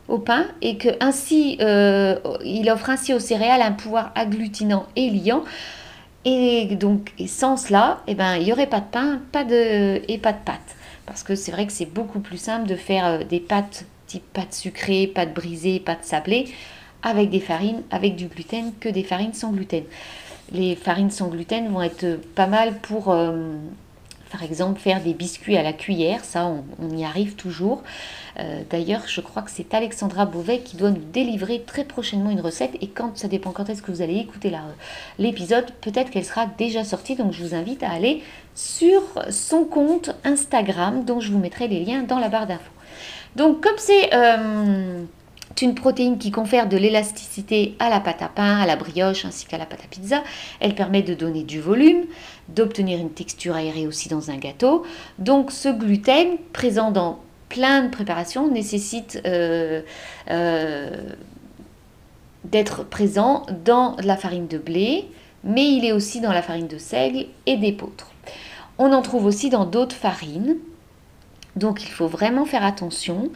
au 0.09 0.19
pain 0.19 0.47
et 0.63 0.77
que 0.77 0.89
ainsi 1.01 1.59
euh, 1.61 2.17
il 2.45 2.71
offre 2.71 2.91
ainsi 2.91 3.13
aux 3.13 3.19
céréales 3.19 3.63
un 3.63 3.73
pouvoir 3.73 4.13
agglutinant 4.15 4.87
et 4.97 5.11
liant. 5.11 5.45
Et 6.25 6.75
donc 6.77 7.13
sans 7.27 7.57
cela, 7.57 8.03
eh 8.07 8.15
ben, 8.15 8.37
il 8.37 8.45
n'y 8.45 8.53
aurait 8.53 8.67
pas 8.67 8.81
de 8.81 8.87
pain 8.91 9.21
pas 9.33 9.45
de, 9.45 10.03
et 10.09 10.19
pas 10.19 10.33
de 10.33 10.39
pâte. 10.45 10.77
Parce 11.07 11.23
que 11.23 11.35
c'est 11.35 11.53
vrai 11.53 11.67
que 11.67 11.73
c'est 11.73 11.93
beaucoup 11.93 12.21
plus 12.21 12.39
simple 12.39 12.69
de 12.69 12.75
faire 12.75 13.07
euh, 13.07 13.25
des 13.25 13.41
pâtes 13.41 13.87
type 14.07 14.25
pâte 14.33 14.55
sucrée, 14.55 15.07
pâte 15.09 15.35
brisée, 15.35 15.81
pâte 15.81 16.05
sablée, 16.05 16.47
avec 17.03 17.31
des 17.31 17.41
farines 17.41 17.83
avec 17.91 18.17
du 18.17 18.27
gluten 18.27 18.73
que 18.81 18.89
des 18.89 19.03
farines 19.03 19.35
sans 19.35 19.53
gluten. 19.53 19.85
Les 20.53 20.77
farines 20.77 21.11
sans 21.11 21.29
gluten 21.29 21.69
vont 21.69 21.83
être 21.83 22.21
pas 22.35 22.47
mal 22.47 22.79
pour 22.79 23.11
euh, 23.11 23.57
par 24.31 24.43
exemple, 24.43 24.81
faire 24.81 25.03
des 25.03 25.15
biscuits 25.15 25.57
à 25.57 25.63
la 25.63 25.73
cuillère, 25.73 26.25
ça, 26.25 26.51
on, 26.81 26.97
y 26.97 27.05
arrive 27.05 27.35
toujours. 27.37 27.83
Euh, 28.39 28.63
d'ailleurs, 28.69 29.03
je 29.07 29.21
crois 29.21 29.43
que 29.43 29.51
c'est 29.51 29.73
Alexandra 29.73 30.27
Beauvais 30.27 30.61
qui 30.61 30.77
doit 30.77 30.91
nous 30.91 31.05
délivrer 31.13 31.63
très 31.63 31.85
prochainement 31.85 32.31
une 32.31 32.41
recette. 32.41 32.73
Et 32.81 32.89
quand 32.89 33.17
ça 33.17 33.29
dépend 33.29 33.53
quand 33.53 33.69
est-ce 33.69 33.83
que 33.83 33.91
vous 33.91 34.03
allez 34.03 34.17
écouter 34.17 34.53
l'épisode, 35.19 35.67
peut-être 35.81 36.11
qu'elle 36.11 36.25
sera 36.25 36.47
déjà 36.47 36.85
sortie. 36.85 37.15
Donc, 37.15 37.33
je 37.33 37.43
vous 37.43 37.55
invite 37.55 37.83
à 37.83 37.91
aller 37.91 38.23
sur 38.55 39.03
son 39.31 39.65
compte 39.65 40.11
Instagram, 40.25 41.05
dont 41.05 41.21
je 41.21 41.31
vous 41.31 41.39
mettrai 41.39 41.69
les 41.69 41.85
liens 41.85 42.03
dans 42.03 42.19
la 42.19 42.29
barre 42.29 42.47
d'infos. 42.47 42.63
Donc, 43.37 43.63
comme 43.63 43.77
c'est 43.77 44.15
euh, 44.15 45.05
une 45.63 45.75
protéine 45.75 46.19
qui 46.19 46.31
confère 46.31 46.69
de 46.69 46.77
l'élasticité 46.77 47.77
à 47.79 47.91
la 47.91 48.01
pâte 48.01 48.23
à 48.23 48.29
pain, 48.29 48.59
à 48.59 48.67
la 48.67 48.77
brioche 48.77 49.25
ainsi 49.25 49.47
qu'à 49.47 49.59
la 49.59 49.67
pâte 49.67 49.85
à 49.85 49.89
pizza. 49.89 50.23
Elle 50.61 50.75
permet 50.75 51.03
de 51.03 51.15
donner 51.15 51.43
du 51.43 51.61
volume, 51.61 52.05
d'obtenir 52.49 52.99
une 52.99 53.11
texture 53.11 53.55
aérée 53.55 53.87
aussi 53.87 54.09
dans 54.09 54.31
un 54.31 54.37
gâteau. 54.37 54.85
Donc 55.19 55.53
ce 55.53 55.69
gluten 55.69 56.39
présent 56.53 56.91
dans 56.91 57.21
plein 57.49 57.83
de 57.83 57.91
préparations 57.91 58.51
nécessite 58.51 59.21
euh, 59.27 59.83
euh, 60.31 60.91
d'être 62.45 62.85
présent 62.85 63.47
dans 63.65 63.97
la 64.03 64.17
farine 64.17 64.47
de 64.47 64.59
blé, 64.59 65.09
mais 65.45 65.69
il 65.69 65.85
est 65.85 65.93
aussi 65.93 66.21
dans 66.21 66.33
la 66.33 66.43
farine 66.43 66.69
de 66.69 66.79
seigle 66.79 67.27
et 67.47 67.57
d'épeautre. 67.57 68.11
On 68.79 68.93
en 68.93 69.03
trouve 69.03 69.25
aussi 69.25 69.49
dans 69.49 69.65
d'autres 69.65 69.97
farines. 69.97 70.57
Donc 71.57 71.83
il 71.83 71.89
faut 71.89 72.07
vraiment 72.07 72.45
faire 72.45 72.65
attention 72.65 73.31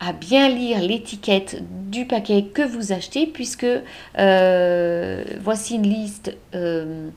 à 0.00 0.12
bien 0.12 0.48
lire 0.48 0.80
l'étiquette 0.80 1.62
du 1.90 2.06
paquet 2.06 2.44
que 2.52 2.62
vous 2.62 2.92
achetez 2.92 3.26
puisque 3.26 3.66
euh, 4.18 5.24
voici 5.40 5.76
une 5.76 5.88
liste 5.88 6.36
euh, 6.54 7.08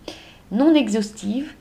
non 0.52 0.74
exhaustive 0.74 1.54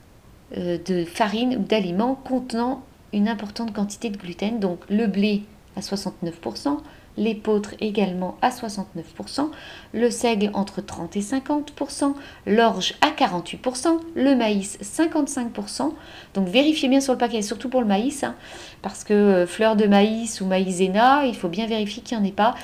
euh, 0.56 0.78
de 0.86 1.04
farine 1.04 1.56
ou 1.56 1.62
d'aliments 1.62 2.14
contenant 2.14 2.84
une 3.12 3.28
importante 3.28 3.72
quantité 3.72 4.10
de 4.10 4.16
gluten. 4.16 4.60
Donc 4.60 4.80
le 4.90 5.06
blé 5.06 5.42
à 5.76 5.80
69%, 5.80 6.78
l'épeautre 7.16 7.74
également 7.80 8.36
à 8.42 8.50
69%, 8.50 9.50
le 9.92 10.10
seigle 10.10 10.50
entre 10.54 10.80
30 10.80 11.16
et 11.16 11.20
50%, 11.20 12.14
l'orge 12.46 12.94
à 13.00 13.10
48%, 13.10 14.00
le 14.14 14.34
maïs 14.34 14.78
55%. 14.82 15.92
Donc 16.34 16.48
vérifiez 16.48 16.88
bien 16.88 17.00
sur 17.00 17.12
le 17.12 17.18
paquet, 17.18 17.42
surtout 17.42 17.68
pour 17.68 17.80
le 17.80 17.86
maïs, 17.86 18.24
hein, 18.24 18.34
parce 18.82 19.04
que 19.04 19.14
euh, 19.14 19.46
fleur 19.46 19.76
de 19.76 19.86
maïs 19.86 20.40
ou 20.40 20.46
maïzena, 20.46 21.24
il 21.26 21.36
faut 21.36 21.48
bien 21.48 21.66
vérifier 21.66 22.02
qu'il 22.02 22.18
n'y 22.18 22.24
en 22.24 22.26
ait 22.26 22.32
pas. 22.32 22.54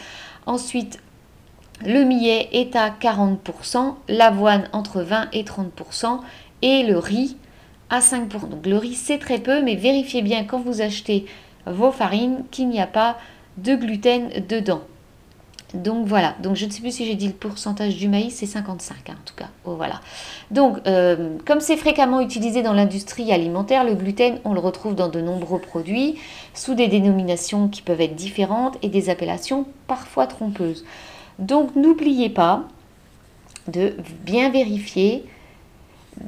Ensuite, 0.46 1.00
le 1.84 2.04
millet 2.04 2.48
est 2.52 2.76
à 2.76 2.90
40%, 2.90 3.94
l'avoine 4.08 4.68
entre 4.72 5.02
20 5.02 5.28
et 5.32 5.44
30% 5.44 6.20
et 6.62 6.82
le 6.82 6.98
riz 6.98 7.36
à 7.88 8.00
5%. 8.00 8.48
Donc 8.48 8.66
le 8.66 8.76
riz 8.76 8.94
c'est 8.94 9.18
très 9.18 9.38
peu, 9.38 9.62
mais 9.62 9.76
vérifiez 9.76 10.22
bien 10.22 10.44
quand 10.44 10.60
vous 10.60 10.82
achetez 10.82 11.26
vos 11.66 11.90
farines 11.90 12.44
qu'il 12.50 12.68
n'y 12.68 12.80
a 12.80 12.86
pas 12.86 13.18
de 13.58 13.74
gluten 13.74 14.30
dedans. 14.48 14.82
Donc 15.74 16.06
voilà, 16.06 16.34
donc 16.42 16.56
je 16.56 16.66
ne 16.66 16.70
sais 16.70 16.80
plus 16.80 16.90
si 16.90 17.06
j'ai 17.06 17.14
dit 17.14 17.28
le 17.28 17.32
pourcentage 17.32 17.96
du 17.96 18.08
maïs, 18.08 18.34
c'est 18.34 18.46
55 18.46 18.96
hein, 19.08 19.12
en 19.12 19.24
tout 19.24 19.36
cas. 19.36 19.50
Oh, 19.64 19.76
voilà. 19.76 20.00
Donc 20.50 20.78
euh, 20.86 21.36
comme 21.46 21.60
c'est 21.60 21.76
fréquemment 21.76 22.20
utilisé 22.20 22.62
dans 22.62 22.72
l'industrie 22.72 23.32
alimentaire, 23.32 23.84
le 23.84 23.94
gluten, 23.94 24.40
on 24.44 24.52
le 24.52 24.58
retrouve 24.58 24.96
dans 24.96 25.08
de 25.08 25.20
nombreux 25.20 25.60
produits, 25.60 26.16
sous 26.54 26.74
des 26.74 26.88
dénominations 26.88 27.68
qui 27.68 27.82
peuvent 27.82 28.00
être 28.00 28.16
différentes 28.16 28.78
et 28.82 28.88
des 28.88 29.10
appellations 29.10 29.66
parfois 29.86 30.26
trompeuses. 30.26 30.84
Donc 31.38 31.76
n'oubliez 31.76 32.30
pas 32.30 32.64
de 33.68 33.94
bien 34.24 34.50
vérifier 34.50 35.24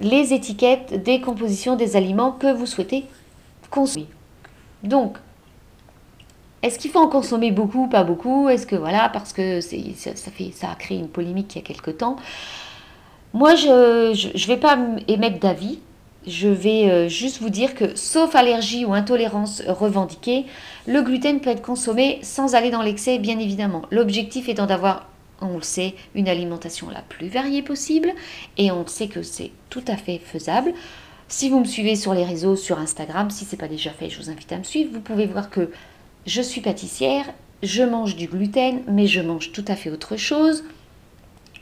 les 0.00 0.33
étiquettes 0.33 1.02
des 1.02 1.21
compositions 1.21 1.75
des 1.75 1.97
aliments 1.97 2.33
que 2.33 2.52
vous 2.52 2.67
souhaitez 2.67 3.07
consommer. 3.71 4.07
Donc, 4.85 5.17
est-ce 6.62 6.78
qu'il 6.78 6.90
faut 6.90 7.00
en 7.00 7.09
consommer 7.09 7.50
beaucoup, 7.50 7.88
pas 7.88 8.04
beaucoup? 8.04 8.49
Est-ce 8.49 8.66
que 8.66 8.76
voilà, 8.76 9.09
parce 9.09 9.33
que 9.33 9.61
ça, 9.61 10.31
fait, 10.31 10.52
ça 10.54 10.71
a 10.71 10.75
créé 10.75 10.99
une 10.99 11.09
polémique 11.09 11.54
il 11.54 11.59
y 11.59 11.61
a 11.62 11.64
quelque 11.64 11.90
temps. 11.90 12.16
Moi, 13.35 13.54
je 13.54 14.11
ne 14.12 14.47
vais 14.47 14.57
pas 14.57 14.78
émettre 15.09 15.38
d'avis. 15.40 15.81
Je 16.25 16.47
vais 16.47 16.88
euh, 16.88 17.09
juste 17.09 17.42
vous 17.42 17.50
dire 17.50 17.75
que, 17.75 17.97
sauf 17.97 18.37
allergie 18.37 18.85
ou 18.85 18.95
intolérance 18.95 19.61
revendiquée, 19.66 20.45
le 20.87 21.02
gluten 21.02 21.40
peut 21.40 21.50
être 21.50 21.62
consommé 21.62 22.21
sans 22.23 22.54
aller 22.54 22.71
dans 22.71 22.83
l'excès, 22.83 23.19
bien 23.19 23.40
évidemment. 23.40 23.83
L'objectif 23.90 24.49
étant 24.49 24.66
d'avoir, 24.66 25.09
on 25.40 25.57
le 25.57 25.62
sait, 25.62 25.95
une 26.14 26.28
alimentation 26.28 26.88
la 26.90 27.02
plus 27.02 27.26
variée 27.26 27.62
possible, 27.62 28.12
et 28.57 28.71
on 28.71 28.87
sait 28.87 29.09
que 29.09 29.23
c'est 29.23 29.50
tout 29.69 29.83
à 29.88 29.97
fait 29.97 30.19
faisable. 30.19 30.75
Si 31.26 31.49
vous 31.49 31.59
me 31.59 31.64
suivez 31.64 31.97
sur 31.97 32.14
les 32.14 32.25
réseaux, 32.25 32.54
sur 32.54 32.78
Instagram, 32.78 33.31
si 33.31 33.45
ce 33.45 33.52
n'est 33.52 33.59
pas 33.59 33.66
déjà 33.66 33.90
fait, 33.90 34.09
je 34.09 34.21
vous 34.21 34.31
invite 34.31 34.52
à 34.52 34.59
me 34.59 34.64
suivre. 34.64 34.90
Vous 34.92 35.00
pouvez 35.00 35.26
voir 35.26 35.50
que 35.50 35.71
je 36.26 36.43
suis 36.43 36.61
pâtissière, 36.61 37.26
je 37.62 37.83
mange 37.83 38.17
du 38.17 38.26
gluten, 38.26 38.83
mais 38.88 39.07
je 39.07 39.21
mange 39.21 39.52
tout 39.52 39.64
à 39.69 39.76
fait 39.76 39.91
autre 39.91 40.17
chose. 40.17 40.64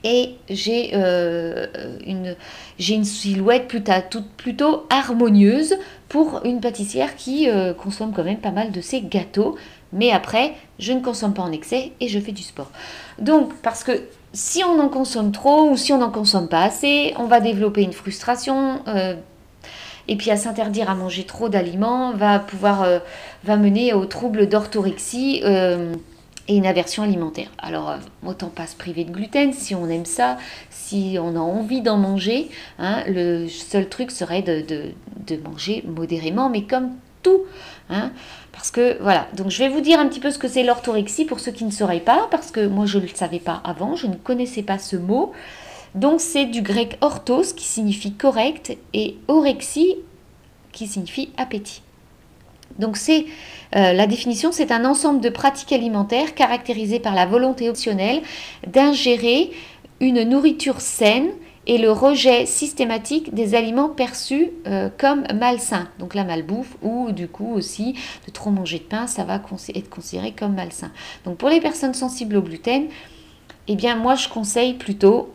Et 0.03 0.37
j'ai 0.49 0.93
euh, 0.95 1.67
une, 2.07 3.05
silhouette 3.05 3.69
plutôt, 3.69 4.21
plutôt, 4.39 4.87
harmonieuse 4.89 5.77
pour 6.09 6.41
une 6.45 6.61
pâtissière 6.61 7.17
qui 7.17 7.51
euh, 7.51 7.75
consomme 7.75 8.13
quand 8.15 8.25
même 8.25 8.39
pas 8.39 8.51
mal 8.51 8.73
de 8.73 8.81
ses 8.81 9.03
gâteaux. 9.03 9.57
Mais 9.93 10.11
après, 10.11 10.55
je 10.79 10.93
ne 10.93 11.01
consomme 11.01 11.35
pas 11.35 11.43
en 11.43 11.53
excès 11.53 11.93
et 12.01 12.09
je 12.09 12.19
fais 12.19 12.33
du 12.33 12.43
sport. 12.43 12.71
Donc, 13.19 13.53
parce 13.63 13.85
que 13.85 13.93
si 14.33 14.63
on 14.65 14.79
en 14.79 14.89
consomme 14.89 15.33
trop 15.33 15.69
ou 15.71 15.77
si 15.77 15.93
on 15.93 15.99
n'en 15.99 16.11
consomme 16.11 16.49
pas 16.49 16.63
assez, 16.63 17.13
on 17.19 17.25
va 17.25 17.41
développer 17.41 17.83
une 17.83 17.93
frustration. 17.93 18.81
Euh, 18.87 19.17
et 20.11 20.17
puis 20.17 20.31
à 20.31 20.37
s'interdire 20.37 20.91
à 20.91 20.95
manger 20.95 21.25
trop 21.25 21.49
d'aliments 21.49 22.13
va 22.13 22.41
pouvoir 22.41 22.83
euh, 22.83 22.99
va 23.45 23.57
mener 23.57 23.95
aux 23.95 24.05
troubles 24.05 24.49
d'orthorexie 24.49 25.41
euh, 25.45 25.95
et 26.49 26.57
une 26.57 26.67
aversion 26.67 27.05
alimentaire. 27.05 27.49
Alors 27.59 27.91
euh, 27.91 27.97
autant 28.27 28.49
pas 28.49 28.67
se 28.67 28.75
priver 28.75 29.05
de 29.05 29.13
gluten 29.13 29.53
si 29.53 29.75
on 29.75 29.89
aime 29.89 30.05
ça, 30.05 30.37
si 30.69 31.17
on 31.21 31.37
a 31.37 31.39
envie 31.39 31.81
d'en 31.81 31.97
manger. 31.97 32.51
Hein, 32.81 33.05
le 33.07 33.47
seul 33.47 33.89
truc 33.89 34.11
serait 34.11 34.43
de, 34.43 34.65
de, 34.67 35.37
manger 35.37 35.85
modérément, 35.87 36.51
mais 36.51 36.63
comme 36.63 36.91
tout. 37.23 37.43
Hein, 37.89 38.11
parce 38.51 38.73
que 38.73 39.01
voilà, 39.01 39.29
donc 39.37 39.51
je 39.51 39.61
vais 39.61 39.69
vous 39.69 39.81
dire 39.81 40.01
un 40.01 40.09
petit 40.09 40.21
peu 40.21 40.33
ce 40.33 40.39
que 40.39 40.49
c'est 40.49 40.65
l'orthorexie 40.65 41.25
pour 41.25 41.39
ceux 41.39 41.53
qui 41.53 41.65
ne 41.65 41.71
sauraient 41.71 42.01
pas, 42.01 42.27
parce 42.33 42.51
que 42.51 42.67
moi 42.67 42.85
je 42.85 42.99
ne 42.99 43.03
le 43.05 43.15
savais 43.15 43.39
pas 43.39 43.63
avant, 43.65 43.95
je 43.95 44.09
ne 44.09 44.17
connaissais 44.17 44.63
pas 44.63 44.79
ce 44.79 44.97
mot. 44.97 45.33
Donc 45.95 46.21
c'est 46.21 46.47
du 46.47 46.63
grec 46.63 46.99
orthos 47.01 47.53
qui 47.55 47.65
signifie 47.65 48.13
correct 48.13 48.77
et 48.95 49.17
orexie 49.29 49.97
qui 50.73 50.87
signifie 50.87 51.31
appétit. 51.37 51.83
Donc 52.79 52.97
c'est 52.97 53.27
euh, 53.77 53.93
la 53.93 54.07
définition, 54.07 54.53
c'est 54.53 54.71
un 54.71 54.85
ensemble 54.85 55.21
de 55.21 55.29
pratiques 55.29 55.73
alimentaires 55.73 56.35
caractérisées 56.35 57.01
par 57.01 57.15
la 57.15 57.27
volonté 57.27 57.69
optionnelle 57.69 58.23
d'ingérer 58.67 59.51
une 60.01 60.23
nourriture 60.23 60.81
saine 60.81 61.31
et 61.67 61.77
le 61.77 61.93
rejet 61.93 62.47
systématique 62.47 63.35
des 63.35 63.55
aliments 63.55 63.91
perçus 63.91 64.51
euh, 64.67 64.89
comme 64.97 65.25
malsains. 65.35 65.89
Donc 65.99 66.15
la 66.15 66.25
malbouffe 66.25 66.77
ou 66.83 67.13
du 67.13 67.29
coup 67.29 67.53
aussi 67.53 67.95
de 68.27 68.33
trop 68.33 68.51
manger 68.51 68.79
de 68.79 68.85
pain, 68.85 69.07
ça 69.07 69.25
va 69.25 69.41
être 69.75 69.91
considéré 69.91 70.33
comme 70.33 70.55
malsain. 70.55 70.91
Donc 71.25 71.37
pour 71.37 71.49
les 71.49 71.61
personnes 71.61 71.95
sensibles 71.95 72.37
au 72.37 72.43
gluten, 72.43 72.87
eh 73.69 73.77
bien 73.77 73.95
moi 73.97 74.15
je 74.15 74.29
conseille 74.29 74.75
plutôt 74.75 75.33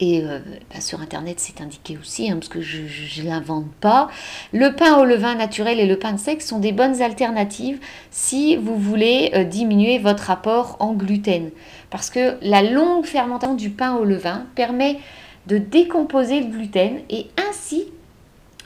et 0.00 0.24
euh, 0.24 0.38
bah, 0.72 0.80
sur 0.80 1.00
Internet, 1.00 1.38
c'est 1.38 1.60
indiqué 1.60 1.98
aussi, 2.00 2.30
hein, 2.30 2.36
parce 2.36 2.48
que 2.48 2.62
je 2.62 3.20
ne 3.20 3.26
l'invente 3.26 3.70
pas. 3.80 4.08
Le 4.52 4.74
pain 4.74 4.96
au 4.96 5.04
levain 5.04 5.34
naturel 5.34 5.78
et 5.78 5.86
le 5.86 5.98
pain 5.98 6.14
de 6.14 6.18
sec 6.18 6.40
sont 6.40 6.58
des 6.58 6.72
bonnes 6.72 7.02
alternatives 7.02 7.78
si 8.10 8.56
vous 8.56 8.76
voulez 8.76 9.30
euh, 9.34 9.44
diminuer 9.44 9.98
votre 9.98 10.24
rapport 10.24 10.76
en 10.80 10.94
gluten. 10.94 11.50
Parce 11.90 12.08
que 12.08 12.36
la 12.40 12.62
longue 12.62 13.04
fermentation 13.04 13.54
du 13.54 13.68
pain 13.68 13.94
au 13.96 14.04
levain 14.04 14.46
permet 14.54 14.98
de 15.46 15.58
décomposer 15.58 16.40
le 16.40 16.46
gluten 16.46 17.00
et 17.10 17.26
ainsi 17.48 17.84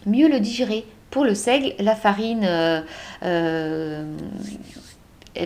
mieux 0.06 0.28
le 0.28 0.38
digérer. 0.38 0.84
Pour 1.10 1.24
le 1.24 1.34
seigle, 1.34 1.74
la 1.78 1.94
farine 1.94 2.44
euh, 2.44 4.04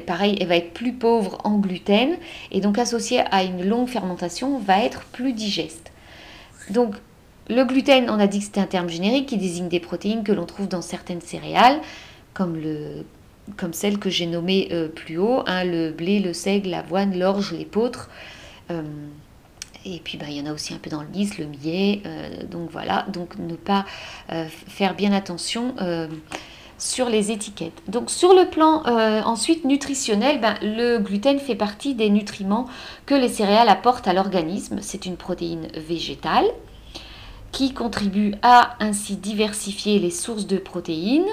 pareil, 0.06 0.36
elle 0.40 0.48
va 0.48 0.56
être 0.56 0.72
plus 0.72 0.92
pauvre 0.92 1.38
en 1.44 1.58
gluten 1.58 2.16
et 2.50 2.60
donc 2.60 2.78
associée 2.78 3.20
à 3.30 3.42
une 3.42 3.66
longue 3.66 3.88
fermentation 3.88 4.58
va 4.58 4.82
être 4.82 5.04
plus 5.06 5.32
digeste. 5.32 5.92
Donc 6.70 6.94
le 7.48 7.64
gluten, 7.64 8.10
on 8.10 8.20
a 8.20 8.26
dit 8.26 8.40
que 8.40 8.44
c'était 8.44 8.60
un 8.60 8.66
terme 8.66 8.88
générique 8.88 9.26
qui 9.26 9.38
désigne 9.38 9.68
des 9.68 9.80
protéines 9.80 10.22
que 10.22 10.32
l'on 10.32 10.44
trouve 10.44 10.68
dans 10.68 10.82
certaines 10.82 11.22
céréales, 11.22 11.80
comme, 12.34 12.56
le, 12.56 13.04
celles 13.72 13.98
que 13.98 14.10
j'ai 14.10 14.26
nommées 14.26 14.68
euh, 14.72 14.88
plus 14.88 15.18
haut, 15.18 15.42
hein, 15.46 15.64
le 15.64 15.90
blé, 15.90 16.20
le 16.20 16.34
seigle, 16.34 16.70
l'avoine, 16.70 17.18
l'orge, 17.18 17.52
l'épeautre. 17.52 18.10
Euh, 18.70 18.82
et 19.86 20.00
puis 20.00 20.18
bah, 20.18 20.26
il 20.28 20.36
y 20.36 20.40
en 20.42 20.46
a 20.46 20.52
aussi 20.52 20.74
un 20.74 20.78
peu 20.78 20.90
dans 20.90 21.00
le 21.00 21.08
lys, 21.10 21.38
le 21.38 21.46
millet. 21.46 22.02
Euh, 22.04 22.44
donc 22.44 22.70
voilà, 22.70 23.06
donc 23.08 23.38
ne 23.38 23.54
pas 23.54 23.86
faire 24.28 24.94
bien 24.94 25.12
attention 25.12 25.74
sur 26.78 27.08
les 27.08 27.30
étiquettes. 27.30 27.82
Donc 27.88 28.10
sur 28.10 28.32
le 28.32 28.48
plan 28.48 28.84
euh, 28.86 29.20
ensuite 29.22 29.64
nutritionnel, 29.64 30.40
ben, 30.40 30.54
le 30.62 30.98
gluten 30.98 31.38
fait 31.38 31.56
partie 31.56 31.94
des 31.94 32.08
nutriments 32.08 32.66
que 33.04 33.14
les 33.14 33.28
céréales 33.28 33.68
apportent 33.68 34.08
à 34.08 34.12
l'organisme. 34.12 34.78
C'est 34.80 35.06
une 35.06 35.16
protéine 35.16 35.68
végétale. 35.74 36.46
qui 37.50 37.72
contribue 37.72 38.34
à 38.42 38.76
ainsi 38.78 39.16
diversifier 39.16 39.98
les 39.98 40.10
sources 40.10 40.46
de 40.46 40.58
protéines. 40.58 41.30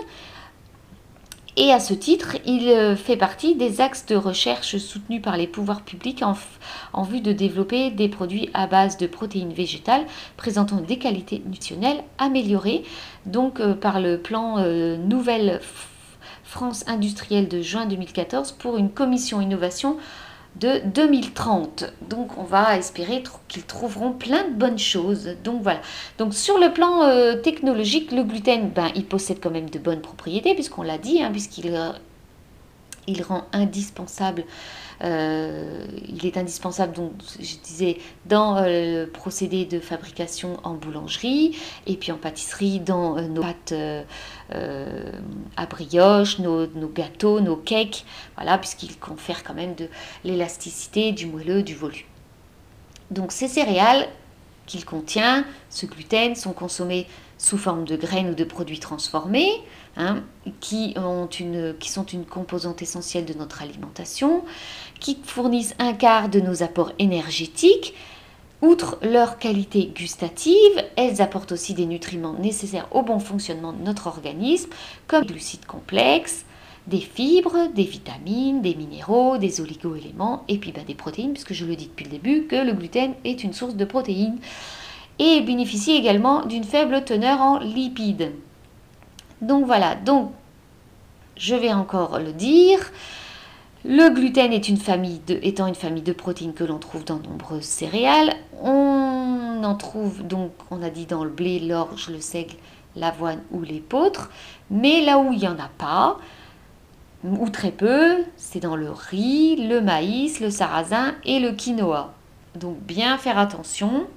Et 1.58 1.72
à 1.72 1.80
ce 1.80 1.94
titre, 1.94 2.36
il 2.46 2.68
euh, 2.68 2.98
fait 2.98 3.16
partie 3.16 3.56
des 3.56 3.80
axes 3.80 4.06
de 4.08 4.18
recherche 4.18 4.76
soutenus 4.78 5.22
par 5.22 5.38
les 5.38 5.48
pouvoirs 5.48 5.84
publics 5.84 6.22
en, 6.94 7.04
vue 7.04 7.22
de 7.22 7.32
développer 7.32 7.92
des 7.92 8.10
produits 8.10 8.50
à 8.54 8.68
base 8.68 8.98
de 8.98 9.08
protéines 9.08 9.54
végétales 9.54 10.06
présentant 10.36 10.82
des 10.82 10.98
qualités 10.98 11.42
nutritionnelles 11.46 12.04
améliorées, 12.18 12.84
donc 13.26 13.62
euh, 13.62 13.74
par 13.74 14.02
le 14.02 14.20
plan 14.20 14.58
euh, 14.58 14.98
Nouvelle 14.98 15.62
France 16.44 16.84
industrielle 16.88 17.48
de 17.48 17.62
juin 17.62 17.86
2014 17.86 18.52
pour 18.52 18.76
une 18.76 18.90
commission 18.90 19.40
innovation 19.40 19.96
de 20.60 20.82
2030. 20.86 21.94
Donc 22.10 22.38
on 22.38 22.44
va 22.44 22.78
espérer 22.78 23.24
qu'ils 23.48 23.64
trouveront 23.64 24.12
plein 24.12 24.48
de 24.48 24.54
bonnes 24.54 24.80
choses. 24.80 25.36
Donc 25.44 25.62
voilà. 25.62 25.82
Donc 26.18 26.34
sur 26.34 26.58
le 26.58 26.72
plan 26.74 27.04
euh, 27.04 27.36
technologique, 27.36 28.12
le 28.12 28.24
gluten, 28.24 28.70
ben, 28.70 28.90
il 28.96 29.06
possède 29.06 29.40
quand 29.42 29.52
même 29.52 29.70
de 29.70 29.80
bonnes 29.80 30.02
propriétés, 30.02 30.54
puisqu'on 30.54 30.84
l'a 30.84 30.98
dit, 30.98 31.22
hein, 31.22 31.32
puisqu'il 31.32 31.76
il 33.08 33.22
rend 33.22 33.44
indispensable 33.54 34.42
euh, 34.42 34.85
il 35.02 36.26
est 36.26 36.38
indispensable, 36.38 36.94
donc, 36.94 37.12
je 37.40 37.56
disais, 37.64 37.98
dans 38.26 38.58
euh, 38.58 39.04
le 39.04 39.10
procédé 39.10 39.66
de 39.66 39.80
fabrication 39.80 40.60
en 40.64 40.74
boulangerie 40.74 41.58
et 41.88 41.98
puis 41.98 42.12
en 42.12 42.18
pâtisserie, 42.18 42.80
dans 42.80 43.18
euh, 43.18 43.28
nos 43.28 43.42
pâtes 43.42 43.74
à 45.58 45.66
brioche, 45.66 46.40
nos, 46.40 46.68
gâteaux, 46.88 47.42
nos 47.42 47.56
cakes, 47.56 48.06
voilà, 48.36 48.58
puisqu'il 48.58 48.98
confère 48.98 49.44
quand 49.44 49.54
même 49.54 49.76
de 49.76 49.88
l'élasticité, 50.24 51.12
du 51.12 51.26
moelleux, 51.26 51.64
du 51.64 51.76
volume. 51.76 52.06
Donc 53.12 53.32
ces 53.32 53.48
céréales 53.48 54.08
qu'il 54.66 54.86
contient, 54.86 55.46
ce 55.70 55.86
gluten, 55.86 56.36
sont 56.36 56.54
consommés 56.54 57.08
sous 57.38 57.58
forme 57.58 57.86
de 57.86 57.96
graines 57.96 58.30
ou 58.30 58.36
de 58.36 58.44
produits 58.44 58.80
transformés, 58.80 59.52
hein, 59.98 60.24
qui, 60.60 60.94
ont 60.98 61.28
une, 61.28 61.76
qui 61.80 61.90
sont 61.90 62.06
une 62.06 62.26
composante 62.26 62.82
essentielle 62.82 63.26
de 63.26 63.34
notre 63.34 63.62
alimentation, 63.62 64.44
qui 65.00 65.18
fournissent 65.24 65.76
un 65.80 65.94
quart 65.94 66.30
de 66.30 66.40
nos 66.40 66.64
apports 66.64 66.94
énergétiques. 67.00 67.94
Outre 68.62 68.98
leur 69.02 69.38
qualité 69.38 69.92
gustative, 69.94 70.84
elles 70.96 71.22
apportent 71.22 71.52
aussi 71.52 71.74
des 71.74 71.86
nutriments 71.86 72.34
nécessaires 72.34 72.88
au 72.92 73.02
bon 73.02 73.20
fonctionnement 73.20 73.74
de 73.74 73.84
notre 73.84 74.08
organisme, 74.08 74.70
comme 75.08 75.26
des 75.26 75.34
glucides 75.34 75.66
complexes, 75.66 76.46
des 76.88 77.02
fibres, 77.02 77.68
des 77.74 77.84
vitamines, 77.84 78.62
des 78.62 78.76
minéraux, 78.76 79.38
des 79.38 79.60
oligo-éléments 79.60 80.44
et 80.48 80.58
puis 80.58 80.72
bah, 80.72 80.82
des 80.86 80.94
protéines, 80.94 81.34
puisque 81.34 81.54
je 81.54 81.66
le 81.66 81.76
dis 81.76 81.88
depuis 81.88 82.06
le 82.06 82.12
début 82.12 82.44
que 82.44 82.56
le 82.56 82.74
gluten 82.74 83.14
est 83.24 83.44
une 83.44 83.54
source 83.54 83.76
de 83.76 83.86
protéines 83.86 84.38
et 85.20 85.42
bénéficie 85.42 85.92
également 85.92 86.46
d'une 86.46 86.64
faible 86.64 87.04
teneur 87.04 87.42
en 87.42 87.60
lipides. 87.60 88.34
Donc 89.42 89.66
voilà, 89.66 89.96
donc 89.96 90.32
je 91.38 91.56
vais 91.56 91.74
encore 91.74 92.20
le 92.20 92.34
dire. 92.34 92.80
Le 93.84 94.10
gluten 94.10 94.52
est 94.52 94.68
une 94.68 94.78
famille 94.78 95.22
de, 95.28 95.38
étant 95.44 95.68
une 95.68 95.76
famille 95.76 96.02
de 96.02 96.14
protéines 96.14 96.54
que 96.54 96.64
l'on 96.64 96.80
trouve 96.80 97.06
dans 97.06 97.20
nombreuses 97.20 97.64
céréales. 97.64 98.34
On 98.62 99.62
en 99.64 99.76
trouve 99.76 100.26
donc, 100.26 100.52
on 100.72 100.82
a 100.82 100.90
dit 100.90 101.06
dans 101.06 101.24
le 101.24 101.30
blé, 101.30 101.60
l'orge, 101.60 102.10
le 102.10 102.20
seigle, 102.20 102.56
l'avoine 102.96 103.42
ou 103.52 103.62
l'épeautre. 103.62 104.32
Mais 104.72 105.02
là 105.06 105.20
où 105.20 105.32
il 105.32 105.40
n'y 105.40 105.48
en 105.48 105.60
a 105.60 105.70
pas, 105.78 106.18
ou 107.24 107.50
très 107.50 107.72
peu, 107.72 108.24
c'est 108.38 108.60
dans 108.60 108.76
le 108.76 108.90
riz, 108.90 109.68
le 109.68 109.82
maïs, 109.82 110.40
le 110.40 110.50
sarrasin 110.50 111.14
et 111.24 111.40
le 111.40 111.52
quinoa. 111.52 112.14
Donc 112.56 112.80
bien 112.80 113.18
faire 113.18 113.38
attention. 113.38 114.08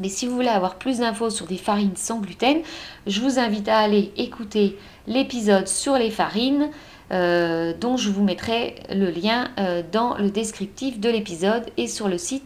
Mais 0.00 0.08
si 0.08 0.26
vous 0.26 0.34
voulez 0.34 0.48
avoir 0.48 0.76
plus 0.76 0.98
d'infos 0.98 1.30
sur 1.30 1.46
des 1.46 1.58
farines 1.58 1.96
sans 1.96 2.20
gluten, 2.20 2.62
je 3.06 3.20
vous 3.20 3.38
invite 3.38 3.68
à 3.68 3.78
aller 3.78 4.12
écouter 4.16 4.78
l'épisode 5.06 5.68
sur 5.68 5.96
les 5.96 6.10
farines 6.10 6.70
euh, 7.12 7.74
dont 7.78 7.96
je 7.98 8.10
vous 8.10 8.24
mettrai 8.24 8.76
le 8.90 9.10
lien 9.10 9.50
euh, 9.58 9.82
dans 9.92 10.16
le 10.16 10.30
descriptif 10.30 10.98
de 10.98 11.10
l'épisode 11.10 11.64
et 11.76 11.86
sur 11.86 12.08
le 12.08 12.16
site 12.16 12.44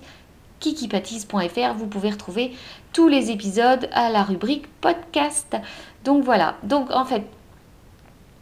kikipatise.fr. 0.58 1.74
Vous 1.76 1.86
pouvez 1.86 2.10
retrouver 2.10 2.52
tous 2.92 3.08
les 3.08 3.30
épisodes 3.30 3.88
à 3.92 4.10
la 4.10 4.22
rubrique 4.22 4.66
podcast. 4.80 5.56
Donc 6.04 6.24
voilà, 6.24 6.56
donc 6.64 6.90
en 6.90 7.04
fait, 7.04 7.22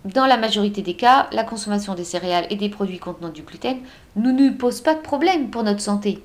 dans 0.04 0.26
la 0.26 0.36
majorité 0.36 0.82
des 0.82 0.94
cas, 0.94 1.28
la 1.32 1.44
consommation 1.44 1.94
des 1.94 2.04
céréales 2.04 2.46
et 2.50 2.56
des 2.56 2.68
produits 2.68 2.98
contenant 2.98 3.30
du 3.30 3.42
gluten 3.42 3.78
ne 4.16 4.32
nous 4.32 4.54
pose 4.54 4.80
pas 4.80 4.94
de 4.94 5.00
problème 5.00 5.50
pour 5.50 5.62
notre 5.62 5.80
santé. 5.80 6.22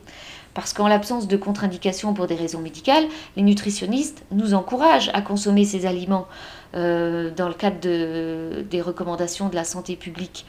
Parce 0.59 0.73
qu'en 0.73 0.89
l'absence 0.89 1.29
de 1.29 1.37
contre-indication 1.37 2.13
pour 2.13 2.27
des 2.27 2.35
raisons 2.35 2.59
médicales, 2.59 3.05
les 3.37 3.43
nutritionnistes 3.43 4.25
nous 4.31 4.53
encouragent 4.53 5.09
à 5.13 5.21
consommer 5.21 5.63
ces 5.63 5.85
aliments 5.85 6.27
euh, 6.75 7.31
dans 7.33 7.47
le 7.47 7.53
cadre 7.53 7.79
des 7.79 8.81
recommandations 8.81 9.47
de 9.47 9.55
la 9.55 9.63
santé 9.63 9.95
publique. 9.95 10.45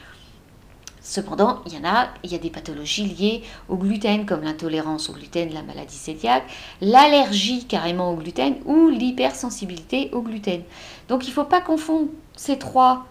Cependant, 1.01 1.61
il 1.65 1.75
y 1.75 1.79
en 1.79 1.89
a, 1.89 2.09
il 2.25 2.33
y 2.33 2.35
a 2.35 2.39
des 2.39 2.51
pathologies 2.51 3.05
liées 3.05 3.43
au 3.69 3.77
gluten, 3.77 4.27
comme 4.27 4.43
l'intolérance 4.43 5.09
au 5.11 5.13
gluten, 5.13 5.55
la 5.55 5.63
maladie 5.63 5.97
cœliaque, 6.05 6.43
l'allergie 6.81 7.67
carrément 7.67 8.11
au 8.11 8.17
gluten 8.17 8.57
ou 8.65 8.89
l'hypersensibilité 8.89 10.11
au 10.13 10.23
gluten. 10.23 10.63
Donc 11.09 11.25
il 11.25 11.29
ne 11.29 11.35
faut 11.35 11.45
pas 11.45 11.61
confondre 11.61 12.09
ces 12.35 12.59
trois 12.59 13.07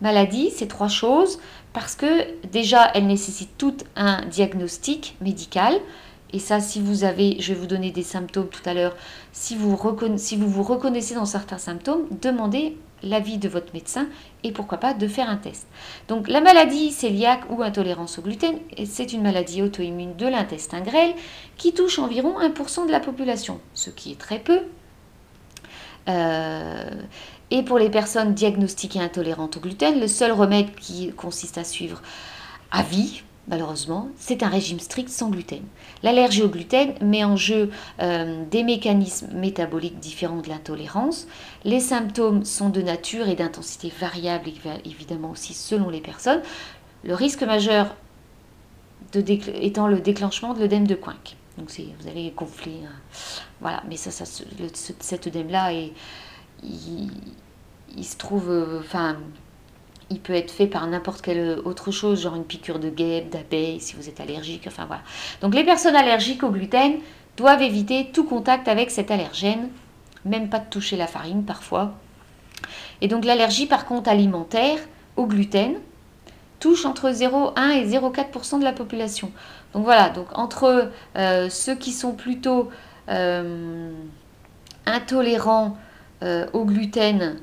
maladies, 0.00 0.50
ces 0.50 0.68
trois 0.68 0.86
choses, 0.86 1.40
parce 1.72 1.96
que 1.96 2.46
déjà, 2.52 2.92
elles 2.94 3.08
nécessitent 3.08 3.58
toutes 3.58 3.84
un 3.96 4.24
diagnostic 4.26 5.16
médical. 5.20 5.74
Et 6.32 6.38
ça, 6.38 6.60
si 6.60 6.80
vous 6.80 7.04
avez, 7.04 7.36
je 7.40 7.52
vais 7.52 7.58
vous 7.58 7.66
donner 7.66 7.90
des 7.90 8.02
symptômes 8.02 8.48
tout 8.48 8.68
à 8.68 8.74
l'heure, 8.74 8.96
si 9.32 9.56
vous, 9.56 9.70
vous 9.70 10.62
reconnaissez 10.62 11.14
dans 11.14 11.24
certains 11.24 11.58
symptômes, 11.58 12.06
demandez 12.20 12.76
l'avis 13.02 13.38
de 13.38 13.48
votre 13.48 13.72
médecin 13.74 14.08
et 14.42 14.52
pourquoi 14.52 14.78
pas 14.78 14.94
de 14.94 15.06
faire 15.06 15.28
un 15.28 15.36
test. 15.36 15.66
Donc 16.08 16.28
la 16.28 16.40
maladie 16.40 16.94
cœliaque 16.94 17.44
ou 17.50 17.62
intolérance 17.62 18.18
au 18.18 18.22
gluten, 18.22 18.58
c'est 18.86 19.12
une 19.12 19.22
maladie 19.22 19.62
auto-immune 19.62 20.16
de 20.16 20.26
l'intestin 20.26 20.80
grêle 20.80 21.14
qui 21.56 21.72
touche 21.72 21.98
environ 21.98 22.40
1% 22.40 22.86
de 22.86 22.92
la 22.92 23.00
population, 23.00 23.60
ce 23.74 23.90
qui 23.90 24.12
est 24.12 24.18
très 24.18 24.38
peu. 24.38 24.60
Euh, 26.08 26.90
et 27.50 27.62
pour 27.62 27.78
les 27.78 27.90
personnes 27.90 28.34
diagnostiquées 28.34 29.00
intolérantes 29.00 29.56
au 29.56 29.60
gluten, 29.60 30.00
le 30.00 30.08
seul 30.08 30.32
remède 30.32 30.74
qui 30.74 31.12
consiste 31.12 31.58
à 31.58 31.64
suivre 31.64 32.02
à 32.70 32.82
vie, 32.82 33.22
malheureusement, 33.48 34.08
c'est 34.16 34.42
un 34.42 34.48
régime 34.48 34.80
strict 34.80 35.08
sans 35.08 35.30
gluten. 35.30 35.62
L'allergie 36.02 36.42
au 36.42 36.48
gluten 36.48 36.94
met 37.00 37.24
en 37.24 37.36
jeu 37.36 37.70
euh, 38.00 38.44
des 38.50 38.62
mécanismes 38.62 39.28
métaboliques 39.34 39.98
différents 39.98 40.40
de 40.40 40.48
l'intolérance. 40.48 41.26
Les 41.64 41.80
symptômes 41.80 42.44
sont 42.44 42.70
de 42.70 42.82
nature 42.82 43.28
et 43.28 43.34
d'intensité 43.34 43.92
variable, 44.00 44.50
évidemment 44.84 45.30
aussi 45.30 45.54
selon 45.54 45.90
les 45.90 46.00
personnes. 46.00 46.42
Le 47.04 47.14
risque 47.14 47.42
majeur 47.42 47.94
étant 49.14 49.88
le 49.88 50.00
déclenchement 50.00 50.52
de 50.52 50.60
l'œdème 50.60 50.86
de 50.86 50.94
Coinck. 50.94 51.36
Donc 51.58 51.70
vous 51.70 52.08
allez 52.08 52.32
gonfler. 52.36 52.80
Hein. 52.84 52.92
Voilà, 53.60 53.82
mais 53.88 53.96
ça, 53.96 54.10
ça 54.10 54.24
cet 55.00 55.26
œdème-là 55.26 55.72
il, 56.62 58.04
se 58.04 58.16
trouve, 58.16 58.50
euh, 58.50 58.82
il 60.10 60.20
peut 60.20 60.34
être 60.34 60.50
fait 60.50 60.66
par 60.66 60.86
n'importe 60.86 61.22
quelle 61.22 61.58
autre 61.64 61.90
chose, 61.90 62.22
genre 62.22 62.36
une 62.36 62.44
piqûre 62.44 62.78
de 62.78 62.90
guêpe, 62.90 63.30
d'abeille, 63.30 63.80
si 63.80 63.96
vous 63.96 64.08
êtes 64.08 64.20
allergique, 64.20 64.64
enfin 64.66 64.84
voilà. 64.86 65.02
Donc 65.40 65.54
les 65.54 65.64
personnes 65.64 65.96
allergiques 65.96 66.42
au 66.42 66.50
gluten 66.50 66.98
doivent 67.36 67.62
éviter 67.62 68.10
tout 68.12 68.24
contact 68.24 68.68
avec 68.68 68.90
cet 68.90 69.10
allergène, 69.10 69.68
même 70.24 70.48
pas 70.48 70.60
de 70.60 70.68
toucher 70.70 70.96
la 70.96 71.06
farine 71.06 71.44
parfois. 71.44 71.94
Et 73.00 73.08
donc 73.08 73.24
l'allergie 73.24 73.66
par 73.66 73.84
contre 73.84 74.08
alimentaire 74.08 74.78
au 75.16 75.26
gluten 75.26 75.74
touche 76.60 76.86
entre 76.86 77.10
0,1 77.10 77.70
et 77.72 77.86
0,4% 77.86 78.58
de 78.58 78.64
la 78.64 78.72
population. 78.72 79.30
Donc 79.74 79.84
voilà, 79.84 80.08
donc 80.08 80.26
entre 80.38 80.90
euh, 81.16 81.48
ceux 81.50 81.74
qui 81.74 81.92
sont 81.92 82.12
plutôt 82.12 82.70
euh, 83.08 83.90
intolérants 84.86 85.76
euh, 86.22 86.46
au 86.52 86.64
gluten 86.64 87.36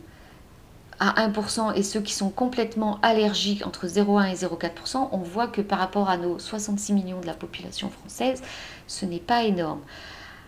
à 1.03 1.27
1% 1.27 1.75
et 1.75 1.83
ceux 1.83 1.99
qui 1.99 2.13
sont 2.13 2.29
complètement 2.29 2.97
allergiques 3.01 3.65
entre 3.67 3.87
0,1 3.87 4.31
et 4.31 4.35
0,4%, 4.35 5.09
on 5.11 5.17
voit 5.17 5.47
que 5.47 5.59
par 5.59 5.79
rapport 5.79 6.09
à 6.09 6.15
nos 6.15 6.39
66 6.39 6.93
millions 6.93 7.19
de 7.19 7.25
la 7.25 7.33
population 7.33 7.89
française, 7.89 8.41
ce 8.87 9.05
n'est 9.05 9.19
pas 9.19 9.43
énorme. 9.43 9.81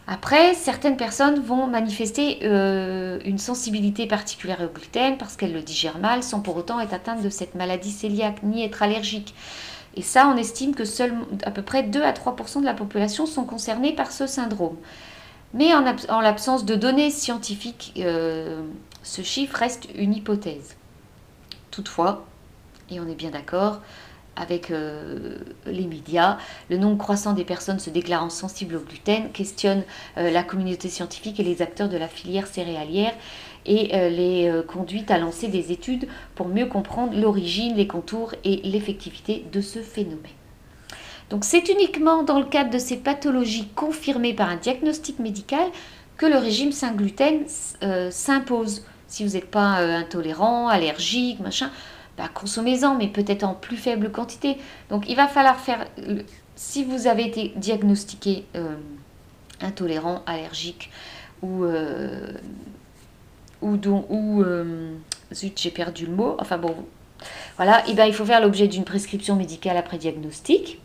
Après, 0.08 0.54
certaines 0.54 0.98
personnes 0.98 1.40
vont 1.40 1.68
manifester 1.68 2.40
euh, 2.44 3.20
une 3.26 3.40
sensibilité 3.40 4.06
particulière 4.08 4.62
au 4.62 4.72
gluten 4.74 5.18
parce 5.18 5.36
qu'elles 5.36 5.54
le 5.54 5.62
digèrent 5.62 5.98
mal 5.98 6.24
sans 6.24 6.40
pour 6.40 6.56
autant 6.56 6.80
être 6.80 6.94
atteintes 6.94 7.24
de 7.24 7.30
cette 7.30 7.56
maladie 7.56 7.94
cœliaque 7.94 8.44
ni 8.44 8.64
être 8.64 8.82
allergiques. 8.82 9.34
Et 9.98 10.04
ça, 10.04 10.32
on 10.34 10.38
estime 10.38 10.76
que 10.76 10.86
seuls 10.86 11.14
à 11.44 11.52
peu 11.52 11.64
près 11.64 11.84
2 11.84 12.02
à 12.02 12.12
3% 12.12 12.62
de 12.62 12.66
la 12.66 12.74
population 12.74 13.26
sont 13.26 13.46
concernés 13.46 13.94
par 13.94 14.12
ce 14.12 14.28
syndrome. 14.28 14.78
Mais 15.54 15.74
en, 15.74 16.20
l'absence 16.22 16.66
de 16.66 16.76
données 16.76 17.10
scientifiques, 17.10 17.94
euh, 17.98 18.62
ce 19.06 19.22
chiffre 19.22 19.56
reste 19.56 19.88
une 19.96 20.14
hypothèse. 20.14 20.76
Toutefois, 21.72 22.26
et 22.90 23.00
on 23.00 23.08
est 23.08 23.16
bien 23.16 23.30
d'accord, 23.30 23.82
avec 24.36 24.70
les 24.70 25.88
médias. 25.88 26.38
Le 26.70 26.78
nombre 26.78 26.98
croissant 26.98 27.32
des 27.32 27.46
personnes 27.46 27.80
se 27.80 27.90
déclarant 27.90 28.30
sensibles 28.30 28.76
au 28.76 28.82
gluten 28.82 29.32
questionne 29.32 29.84
la 30.18 30.44
communauté 30.44 30.90
scientifique 30.90 31.40
et 31.40 31.44
les 31.44 31.62
acteurs 31.62 31.88
de 31.88 31.96
la 31.96 32.10
filière 32.10 32.46
céréalière 32.46 33.14
et 33.66 33.88
les 34.10 34.62
conduit 34.68 35.06
à 35.08 35.20
lancer 35.20 35.48
des 35.48 35.72
études 35.72 36.10
pour 36.36 36.50
mieux 36.50 36.66
comprendre 36.66 37.18
l'origine, 37.18 37.78
les 37.78 37.88
contours 37.88 38.36
et 38.44 38.58
l'effectivité 38.66 39.46
de 39.54 39.62
ce 39.62 39.80
phénomène. 39.80 40.20
Donc 41.30 41.44
c'est 41.44 41.70
uniquement 41.70 42.24
dans 42.24 42.40
le 42.40 42.46
cadre 42.46 42.70
de 42.70 42.78
ces 42.78 42.98
pathologies 42.98 43.68
confirmées 43.76 44.34
par 44.34 44.50
un 44.50 44.58
diagnostic 44.58 45.20
médical 45.20 45.66
que 46.18 46.26
le 46.26 46.38
régime 46.38 46.72
sans 46.72 46.94
gluten 46.94 47.46
euh, 47.84 48.12
s'impose. 48.12 48.86
Si 49.08 49.24
vous 49.26 49.34
n'êtes 49.34 49.50
pas 49.52 49.82
euh, 49.82 49.98
intolérant, 49.98 50.68
allergique, 50.68 51.40
machin, 51.40 51.70
bah, 52.18 52.30
consommez-en, 52.34 52.96
mais 52.96 53.08
peut-être 53.08 53.44
en 53.44 53.54
plus 53.54 53.78
faible 53.78 54.12
quantité. 54.12 54.58
Donc 54.90 55.10
il 55.10 55.16
va 55.16 55.28
falloir 55.28 55.60
faire, 55.60 55.86
si 56.56 56.84
vous 56.84 57.08
avez 57.08 57.26
été 57.26 57.54
diagnostiqué 57.56 58.46
euh, 58.56 58.76
intolérant, 59.62 60.24
allergique 60.26 60.92
ou, 61.42 61.66
ou, 63.62 63.78
ou 64.10 64.44
zut, 65.34 65.60
j'ai 65.60 65.72
perdu 65.72 66.06
le 66.06 66.14
mot, 66.14 66.36
enfin 66.40 66.58
bon, 66.58 66.76
voilà, 67.58 67.88
et 67.88 67.94
ben, 67.94 68.06
il 68.06 68.14
faut 68.14 68.26
faire 68.26 68.42
l'objet 68.42 68.68
d'une 68.68 68.84
prescription 68.84 69.36
médicale 69.36 69.78
après 69.78 69.98
diagnostic 69.98 70.80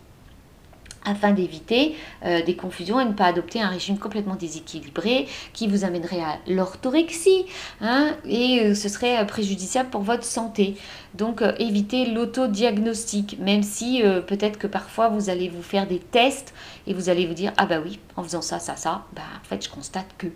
afin 1.04 1.32
d'éviter 1.32 1.96
euh, 2.24 2.42
des 2.42 2.56
confusions 2.56 3.00
et 3.00 3.04
ne 3.04 3.12
pas 3.12 3.26
adopter 3.26 3.60
un 3.60 3.68
régime 3.68 3.98
complètement 3.98 4.34
déséquilibré 4.34 5.26
qui 5.52 5.66
vous 5.66 5.84
amènerait 5.84 6.20
à 6.20 6.38
l'orthorexie 6.46 7.46
hein, 7.80 8.14
et 8.26 8.60
euh, 8.60 8.74
ce 8.74 8.88
serait 8.88 9.18
euh, 9.18 9.24
préjudiciable 9.24 9.90
pour 9.90 10.02
votre 10.02 10.24
santé. 10.24 10.76
Donc 11.14 11.42
évitez 11.58 12.06
l'autodiagnostic, 12.06 13.36
même 13.40 13.64
si 13.64 14.00
peut-être 14.28 14.58
que 14.60 14.68
parfois 14.68 15.08
vous 15.08 15.28
allez 15.28 15.48
vous 15.48 15.62
faire 15.62 15.88
des 15.88 15.98
tests 15.98 16.54
et 16.86 16.94
vous 16.94 17.08
allez 17.08 17.26
vous 17.26 17.34
dire 17.34 17.52
ah 17.56 17.66
bah 17.66 17.80
oui, 17.84 17.98
en 18.14 18.22
faisant 18.22 18.42
ça, 18.42 18.60
ça, 18.60 18.76
ça, 18.76 19.06
bah 19.12 19.22
en 19.42 19.44
fait 19.44 19.64
je 19.64 19.68
constate 19.68 20.06
que. 20.18 20.28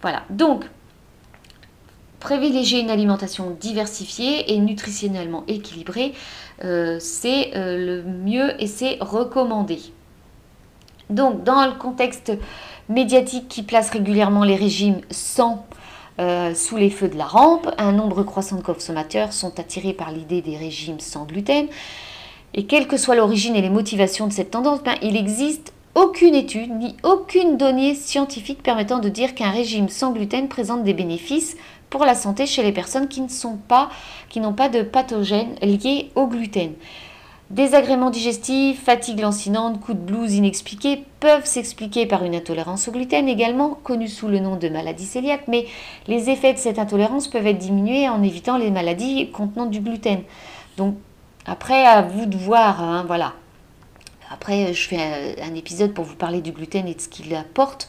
Voilà. 0.00 0.22
Donc 0.30 0.64
privilégier 2.20 2.80
une 2.80 2.88
alimentation 2.88 3.54
diversifiée 3.60 4.54
et 4.54 4.58
nutritionnellement 4.60 5.44
équilibrée, 5.46 6.14
c'est 6.62 7.50
le 7.54 8.02
mieux 8.02 8.58
et 8.62 8.66
c'est 8.66 8.96
recommandé. 9.02 9.78
Donc, 11.10 11.44
dans 11.44 11.66
le 11.66 11.72
contexte 11.72 12.32
médiatique 12.88 13.48
qui 13.48 13.62
place 13.62 13.90
régulièrement 13.90 14.44
les 14.44 14.56
régimes 14.56 15.00
sans 15.10 15.66
euh, 16.20 16.54
sous 16.54 16.76
les 16.76 16.90
feux 16.90 17.08
de 17.08 17.18
la 17.18 17.24
rampe, 17.24 17.68
un 17.76 17.92
nombre 17.92 18.22
croissant 18.22 18.56
de 18.56 18.62
consommateurs 18.62 19.32
sont 19.32 19.58
attirés 19.58 19.92
par 19.92 20.12
l'idée 20.12 20.42
des 20.42 20.56
régimes 20.56 21.00
sans 21.00 21.24
gluten. 21.24 21.66
Et 22.54 22.66
quelle 22.66 22.86
que 22.86 22.96
soit 22.96 23.16
l'origine 23.16 23.56
et 23.56 23.62
les 23.62 23.70
motivations 23.70 24.28
de 24.28 24.32
cette 24.32 24.52
tendance, 24.52 24.82
ben, 24.84 24.94
il 25.02 25.14
n'existe 25.14 25.72
aucune 25.96 26.34
étude 26.34 26.70
ni 26.70 26.96
aucune 27.02 27.56
donnée 27.56 27.94
scientifique 27.94 28.62
permettant 28.62 28.98
de 28.98 29.08
dire 29.08 29.34
qu'un 29.34 29.50
régime 29.50 29.88
sans 29.88 30.12
gluten 30.12 30.48
présente 30.48 30.84
des 30.84 30.94
bénéfices 30.94 31.56
pour 31.90 32.04
la 32.04 32.14
santé 32.14 32.46
chez 32.46 32.62
les 32.62 32.72
personnes 32.72 33.08
qui 33.08 33.22
qui 34.28 34.40
n'ont 34.40 34.52
pas 34.52 34.68
de 34.68 34.82
pathogènes 34.82 35.54
liés 35.62 36.10
au 36.14 36.26
gluten. 36.26 36.72
Désagréments 37.50 38.10
digestifs, 38.10 38.82
fatigue 38.82 39.20
lancinante, 39.20 39.78
coups 39.80 39.98
de 39.98 40.02
blues 40.02 40.34
inexpliqués 40.34 41.04
peuvent 41.20 41.44
s'expliquer 41.44 42.06
par 42.06 42.24
une 42.24 42.34
intolérance 42.34 42.88
au 42.88 42.92
gluten, 42.92 43.28
également 43.28 43.78
connue 43.84 44.08
sous 44.08 44.28
le 44.28 44.38
nom 44.38 44.56
de 44.56 44.68
maladie 44.70 45.06
cœliaque, 45.06 45.46
mais 45.46 45.66
les 46.06 46.30
effets 46.30 46.54
de 46.54 46.58
cette 46.58 46.78
intolérance 46.78 47.28
peuvent 47.28 47.46
être 47.46 47.58
diminués 47.58 48.08
en 48.08 48.22
évitant 48.22 48.56
les 48.56 48.70
maladies 48.70 49.30
contenant 49.30 49.66
du 49.66 49.80
gluten. 49.80 50.22
Donc, 50.78 50.96
après, 51.44 51.84
à 51.84 52.00
vous 52.00 52.24
de 52.24 52.36
voir, 52.36 52.82
hein, 52.82 53.04
voilà. 53.06 53.34
Après, 54.30 54.72
je 54.72 54.88
fais 54.88 55.36
un 55.42 55.54
épisode 55.54 55.92
pour 55.92 56.06
vous 56.06 56.16
parler 56.16 56.40
du 56.40 56.50
gluten 56.50 56.88
et 56.88 56.94
de 56.94 57.00
ce 57.00 57.08
qu'il 57.08 57.34
apporte, 57.34 57.88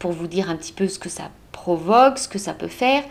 pour 0.00 0.10
vous 0.10 0.26
dire 0.26 0.50
un 0.50 0.56
petit 0.56 0.72
peu 0.72 0.88
ce 0.88 0.98
que 0.98 1.08
ça 1.08 1.30
provoque, 1.52 2.18
ce 2.18 2.26
que 2.26 2.38
ça 2.38 2.52
peut 2.52 2.66
faire, 2.66 3.04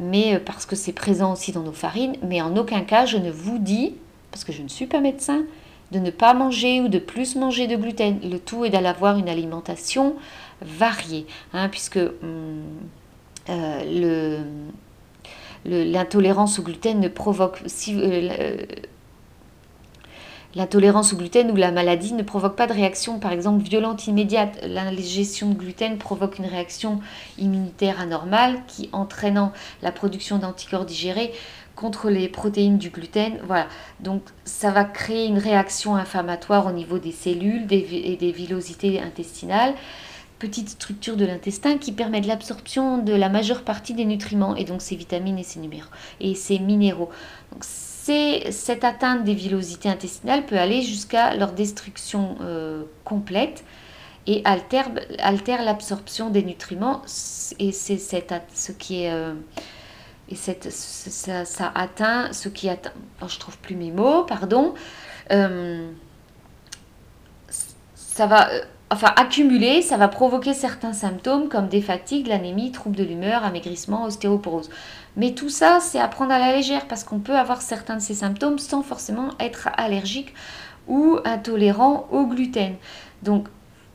mais 0.00 0.34
euh, 0.34 0.40
parce 0.44 0.66
que 0.66 0.76
c'est 0.76 0.92
présent 0.92 1.32
aussi 1.32 1.52
dans 1.52 1.62
nos 1.62 1.72
farines, 1.72 2.16
mais 2.22 2.42
en 2.42 2.56
aucun 2.56 2.80
cas 2.80 3.06
je 3.06 3.16
ne 3.16 3.30
vous 3.30 3.58
dis 3.58 3.94
parce 4.38 4.44
que 4.44 4.52
je 4.52 4.62
ne 4.62 4.68
suis 4.68 4.86
pas 4.86 5.00
médecin, 5.00 5.42
de 5.90 5.98
ne 5.98 6.10
pas 6.10 6.32
manger 6.32 6.80
ou 6.80 6.86
de 6.86 7.00
plus 7.00 7.34
manger 7.34 7.66
de 7.66 7.74
gluten. 7.74 8.20
Le 8.22 8.38
tout 8.38 8.64
est 8.64 8.70
d'avoir 8.70 9.18
une 9.18 9.28
alimentation 9.28 10.14
variée, 10.62 11.26
hein, 11.52 11.68
puisque 11.68 11.98
hum, 11.98 12.62
euh, 13.48 14.40
l'intolérance 15.64 16.60
au 16.60 16.62
gluten 16.62 17.00
ne 17.00 17.08
provoque... 17.08 17.58
Si, 17.66 17.96
euh, 17.98 18.64
L'intolérance 20.58 21.12
au 21.12 21.16
gluten 21.16 21.52
ou 21.52 21.56
la 21.56 21.70
maladie 21.70 22.12
ne 22.14 22.24
provoque 22.24 22.56
pas 22.56 22.66
de 22.66 22.72
réaction, 22.72 23.20
par 23.20 23.30
exemple, 23.30 23.62
violente 23.62 24.08
immédiate. 24.08 24.58
L'ingestion 24.66 25.50
de 25.50 25.54
gluten 25.54 25.98
provoque 25.98 26.40
une 26.40 26.46
réaction 26.46 26.98
immunitaire 27.38 28.00
anormale 28.00 28.58
qui, 28.66 28.88
entraînant 28.90 29.52
la 29.82 29.92
production 29.92 30.38
d'anticorps 30.38 30.84
digérés, 30.84 31.32
contre 31.76 32.10
les 32.10 32.28
protéines 32.28 32.76
du 32.76 32.90
gluten. 32.90 33.38
Voilà, 33.46 33.68
donc 34.00 34.22
ça 34.44 34.72
va 34.72 34.82
créer 34.82 35.26
une 35.28 35.38
réaction 35.38 35.94
inflammatoire 35.94 36.66
au 36.66 36.72
niveau 36.72 36.98
des 36.98 37.12
cellules 37.12 37.72
et 37.72 38.16
des 38.16 38.32
villosités 38.32 39.00
intestinales, 39.00 39.74
petite 40.40 40.70
structure 40.70 41.16
de 41.16 41.24
l'intestin 41.24 41.78
qui 41.78 41.92
permet 41.92 42.20
de 42.20 42.26
l'absorption 42.26 42.98
de 42.98 43.12
la 43.12 43.28
majeure 43.28 43.62
partie 43.62 43.94
des 43.94 44.04
nutriments 44.04 44.56
et 44.56 44.64
donc 44.64 44.82
ces 44.82 44.96
vitamines 44.96 45.38
et 45.38 45.44
ces, 45.44 45.60
numéraux, 45.60 45.90
et 46.20 46.34
ces 46.34 46.58
minéraux. 46.58 47.10
Donc, 47.52 47.62
cette 48.50 48.84
atteinte 48.84 49.24
des 49.24 49.34
villosités 49.34 49.88
intestinales 49.88 50.46
peut 50.46 50.58
aller 50.58 50.82
jusqu'à 50.82 51.34
leur 51.34 51.52
destruction 51.52 52.36
euh, 52.40 52.84
complète 53.04 53.64
et 54.26 54.42
altère, 54.44 54.90
l'absorption 55.64 56.28
des 56.30 56.42
nutriments 56.42 57.02
et 57.58 57.72
c'est 57.72 57.98
ce 57.98 58.72
qui 58.72 59.04
est 59.04 59.12
euh, 59.12 59.32
et 60.30 60.34
ça, 60.34 61.72
atteint 61.74 62.32
ce 62.32 62.48
qui 62.48 62.68
atteint. 62.68 62.92
Oh, 63.22 63.26
je 63.28 63.38
trouve 63.38 63.56
plus 63.58 63.76
mes 63.76 63.90
mots, 63.90 64.24
pardon. 64.24 64.74
Euh, 65.32 65.90
ça 67.94 68.26
va. 68.26 68.50
Enfin, 68.90 69.12
accumuler, 69.16 69.82
ça 69.82 69.98
va 69.98 70.08
provoquer 70.08 70.54
certains 70.54 70.94
symptômes 70.94 71.48
comme 71.48 71.68
des 71.68 71.82
fatigues, 71.82 72.26
l'anémie, 72.26 72.72
troubles 72.72 72.96
de 72.96 73.04
l'humeur, 73.04 73.44
amaigrissement, 73.44 74.04
ostéoporose. 74.04 74.70
Mais 75.16 75.32
tout 75.34 75.50
ça, 75.50 75.80
c'est 75.80 75.98
à 75.98 76.08
prendre 76.08 76.32
à 76.32 76.38
la 76.38 76.54
légère 76.54 76.86
parce 76.86 77.04
qu'on 77.04 77.18
peut 77.18 77.36
avoir 77.36 77.62
certains 77.62 77.96
de 77.96 78.02
ces 78.02 78.14
symptômes 78.14 78.58
sans 78.58 78.82
forcément 78.82 79.30
être 79.40 79.68
allergique 79.76 80.34
ou 80.86 81.18
intolérant 81.24 82.08
au 82.10 82.26
gluten. 82.26 82.74
Donc, 83.22 83.48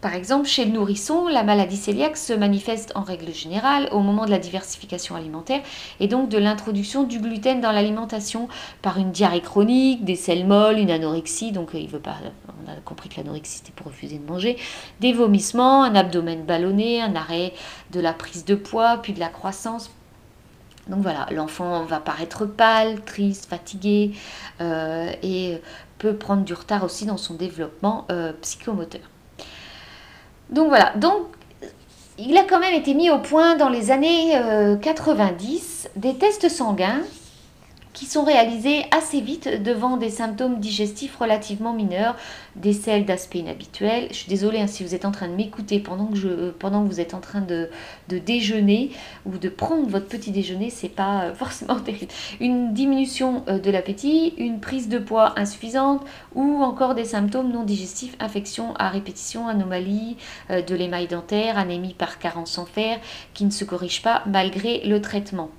par 0.04 0.16
exemple, 0.16 0.50
chez 0.50 0.66
le 0.66 0.72
nourrisson, 0.72 1.30
la 1.30 1.44
maladie 1.44 1.80
cœliaque 1.80 2.18
se 2.18 2.34
manifeste 2.34 2.92
en 2.94 3.04
règle 3.04 3.34
générale 3.34 3.88
au 3.94 4.02
moment 4.02 4.26
de 4.26 4.32
la 4.32 4.38
diversification 4.38 5.16
alimentaire 5.16 5.62
et 6.02 6.10
donc 6.10 6.28
de 6.28 6.38
l'introduction 6.38 7.04
du 7.06 7.20
gluten 7.20 7.62
dans 7.62 7.72
l'alimentation 7.72 8.50
par 8.82 8.98
une 8.98 9.12
diarrhée 9.12 9.40
chronique, 9.40 10.04
des 10.04 10.18
selles 10.18 10.46
molles, 10.46 10.78
une 10.78 10.92
anorexie, 10.92 11.54
donc 11.54 11.74
euh, 11.74 11.80
il 11.80 11.88
veut 11.88 12.02
pas, 12.02 12.18
on 12.66 12.70
a 12.70 12.76
compris 12.84 13.08
que 13.08 13.16
l'anorexie 13.16 13.60
c'était 13.60 13.72
pour 13.72 13.88
refuser 13.88 14.18
de 14.18 14.30
manger, 14.30 14.58
des 15.00 15.14
vomissements, 15.14 15.84
un 15.84 15.96
abdomen 15.96 16.44
ballonné, 16.44 17.02
un 17.02 17.16
arrêt 17.16 17.54
de 17.92 18.02
la 18.02 18.12
prise 18.12 18.44
de 18.44 18.56
poids, 18.56 18.98
puis 19.02 19.14
de 19.14 19.22
la 19.22 19.30
croissance. 19.30 19.90
Donc 20.88 21.02
voilà, 21.02 21.28
l'enfant 21.32 21.84
va 21.84 22.00
paraître 22.00 22.46
pâle, 22.46 23.02
triste, 23.02 23.50
fatigué 23.50 24.12
euh, 24.60 25.12
et 25.24 25.62
peut 25.98 26.16
prendre 26.16 26.44
du 26.44 26.54
retard 26.54 26.84
aussi 26.84 27.06
dans 27.06 27.18
son 27.18 27.36
développement 27.36 28.06
euh, 28.12 28.34
psychomoteur. 28.42 29.02
Donc 30.50 30.68
voilà, 30.68 30.92
donc 30.98 31.28
il 32.18 32.38
a 32.38 32.44
quand 32.44 32.60
même 32.60 32.76
été 32.76 32.94
mis 32.94 33.10
au 33.10 33.20
point 33.20 33.56
dans 33.56 33.70
les 33.70 33.92
années 33.92 34.38
90 34.82 35.86
euh, 35.96 36.00
des 36.00 36.16
tests 36.16 36.50
sanguins 36.50 37.00
qui 37.94 38.06
sont 38.06 38.24
réalisés 38.24 38.86
assez 38.92 39.22
vite 39.22 39.62
devant 39.64 39.98
des 39.98 40.10
symptômes 40.10 40.60
digestifs 40.60 41.16
relativement 41.16 41.74
mineurs, 41.74 42.16
des 42.56 42.74
selles 42.74 43.06
d'aspect 43.06 43.40
inhabituel. 43.40 44.08
Je 44.10 44.16
suis 44.16 44.30
désolée 44.30 44.60
hein, 44.60 44.68
si 44.68 44.84
vous 44.84 44.96
êtes 44.96 45.06
en 45.06 45.12
train 45.12 45.28
de 45.28 45.36
m'écouter 45.36 45.80
pendant, 45.80 46.08
que 46.08 46.52
que 46.52 46.88
vous 46.90 47.00
êtes 47.00 47.14
en 47.14 47.20
train 47.20 47.42
de, 47.42 47.70
déjeuner 48.10 48.92
ou 49.26 49.38
de 49.38 49.50
prendre 49.50 49.88
votre 49.88 50.08
petit 50.08 50.32
déjeuner, 50.32 50.70
c'est 50.70 50.90
pas 50.90 51.26
euh, 51.26 51.34
forcément 51.36 51.80
terrible. 51.80 52.12
Une 52.40 52.74
diminution 52.74 53.44
euh, 53.48 53.60
de 53.60 53.72
l'appétit, 53.72 54.34
une 54.38 54.60
prise 54.60 54.90
de 54.90 55.00
poids 55.00 55.34
insuffisante 55.38 56.02
ou 56.36 56.64
encore 56.64 56.96
des 56.96 57.06
symptômes 57.06 57.52
non 57.52 57.64
digestifs, 57.64 58.16
infection 58.20 58.74
à 58.76 58.90
répétition, 58.90 59.48
anomalie 59.48 60.18
euh, 60.50 60.62
de 60.62 60.76
l'émail 60.76 61.08
dentaire, 61.08 61.58
anémie 61.58 61.94
par 61.94 62.20
carence 62.20 62.58
en 62.58 62.66
fer 62.66 63.00
qui 63.34 63.46
ne 63.46 63.52
se 63.52 63.66
corrige 63.66 64.02
pas 64.02 64.24
malgré 64.26 64.82
le 64.86 65.02
traitement. 65.02 65.50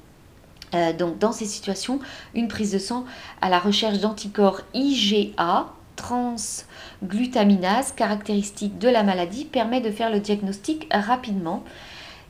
Euh, 0.74 0.92
donc 0.92 1.18
dans 1.18 1.32
ces 1.32 1.46
situations, 1.46 2.00
une 2.34 2.48
prise 2.48 2.72
de 2.72 2.78
sang 2.78 3.04
à 3.40 3.48
la 3.48 3.58
recherche 3.58 3.98
d'anticorps 3.98 4.60
IgA, 4.74 5.66
transglutaminase, 5.96 7.92
caractéristique 7.92 8.78
de 8.78 8.88
la 8.88 9.02
maladie, 9.02 9.44
permet 9.44 9.80
de 9.80 9.90
faire 9.90 10.10
le 10.10 10.20
diagnostic 10.20 10.88
rapidement. 10.92 11.62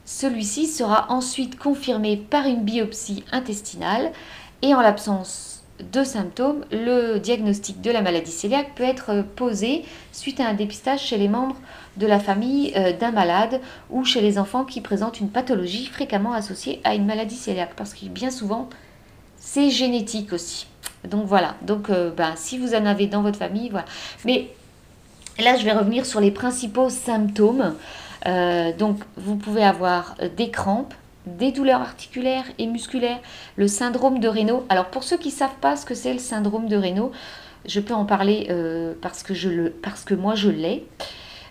Celui-ci 0.05 0.67
sera 0.67 1.11
ensuite 1.11 1.59
confirmé 1.59 2.17
par 2.17 2.47
une 2.47 2.63
biopsie 2.63 3.25
intestinale 3.33 4.13
et 4.61 4.75
en 4.75 4.83
l'absence 4.83 5.55
de 5.93 6.05
symptômes, 6.05 6.65
le 6.71 7.19
diagnostic 7.19 7.81
de 7.81 7.91
la 7.91 8.01
maladie 8.01 8.37
cœliaque 8.37 8.75
peut 8.77 8.85
être 8.85 9.25
posé 9.35 9.85
suite 10.13 10.39
à 10.41 10.47
un 10.47 10.55
dépistage 10.55 11.03
chez 11.03 11.19
les 11.19 11.29
membres 11.29 11.57
de 11.97 12.07
la 12.07 12.19
famille 12.19 12.73
euh, 12.77 12.93
d'un 12.93 13.13
malade 13.13 13.61
ou 13.91 14.05
chez 14.05 14.21
les 14.21 14.39
enfants 14.39 14.65
qui 14.65 14.81
présentent 14.81 15.21
une 15.21 15.31
pathologie 15.31 15.87
fréquemment 15.87 16.33
associée 16.33 16.81
à 16.85 16.95
une 16.95 17.07
maladie 17.07 17.39
cœliaque. 17.39 17.75
Parce 17.77 17.95
que 17.95 18.07
bien 18.07 18.31
souvent, 18.31 18.69
c'est 19.37 19.71
génétique 19.71 20.33
aussi. 20.33 20.67
Donc 21.09 21.27
voilà, 21.27 21.55
donc 21.63 21.91
euh, 21.91 22.11
ben, 22.11 22.33
si 22.37 22.59
vous 22.59 22.75
en 22.75 22.87
avez 22.87 23.07
dans 23.07 23.23
votre 23.23 23.39
famille, 23.39 23.69
voilà. 23.69 23.87
Mais 24.25 24.51
là, 25.39 25.57
je 25.57 25.65
vais 25.65 25.73
revenir 25.73 26.07
sur 26.07 26.21
les 26.21 26.31
principaux 26.31 26.89
symptômes. 26.89 27.75
Euh, 28.27 28.73
donc 28.77 29.01
vous 29.17 29.37
pouvez 29.37 29.63
avoir 29.63 30.17
des 30.37 30.51
crampes, 30.51 30.95
des 31.27 31.53
douleurs 31.53 31.83
articulaires 31.83 32.45
et 32.59 32.67
musculaires, 32.67 33.21
le 33.57 33.69
syndrome 33.69 34.19
de 34.19 34.29
Raynaud. 34.29 34.65
Alors 34.69 34.87
pour 34.87 35.05
ceux 35.05 35.19
qui 35.19 35.29
ne 35.29 35.35
savent 35.35 35.59
pas 35.61 35.77
ce 35.77 35.85
que 35.85 35.95
c'est 35.95 36.13
le 36.13 36.19
syndrome 36.19 36.69
de 36.69 36.77
Raynaud, 36.77 37.13
je 37.67 37.81
peux 37.81 37.95
en 37.95 38.07
parler 38.07 38.49
parce, 39.03 39.23
que 39.23 40.15
moi 40.15 40.35
je 40.35 40.49
l'ai. 40.49 40.87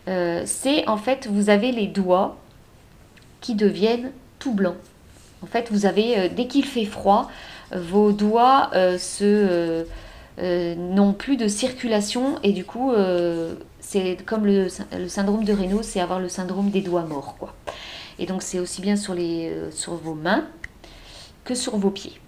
Euh, 0.07 0.43
c'est 0.45 0.87
en 0.87 0.97
fait, 0.97 1.27
vous 1.27 1.49
avez 1.49 1.71
les 1.71 1.87
doigts 1.87 2.37
qui 3.41 3.55
deviennent 3.55 4.11
tout 4.39 4.53
blancs. 4.53 4.75
En 5.41 5.47
fait, 5.47 5.69
vous 5.71 5.85
avez, 5.85 6.17
euh, 6.17 6.29
dès 6.33 6.47
qu'il 6.47 6.65
fait 6.65 6.85
froid, 6.85 7.29
vos 7.75 8.11
doigts 8.11 8.69
euh, 8.75 9.77
n'ont 10.75 11.13
plus 11.13 11.37
de 11.37 11.47
circulation 11.47 12.39
et 12.43 12.51
du 12.51 12.65
coup, 12.65 12.91
c'est 13.79 14.17
comme 14.25 14.45
le, 14.45 14.67
syndrome 15.07 15.43
de 15.43 15.53
Raynaud, 15.53 15.83
c'est 15.83 15.99
avoir 15.99 16.19
le 16.19 16.29
syndrome 16.29 16.69
des 16.69 16.81
doigts 16.81 17.03
morts. 17.03 17.35
Quoi. 17.39 17.53
Et 18.19 18.25
donc, 18.25 18.41
c'est 18.41 18.59
aussi 18.59 18.81
bien 18.81 18.95
sur, 18.95 19.13
les, 19.13 19.51
sur 19.71 19.95
vos 19.95 20.13
mains 20.13 20.45
que 21.45 21.55
sur 21.55 21.77
vos 21.77 21.89
pieds. 21.89 22.19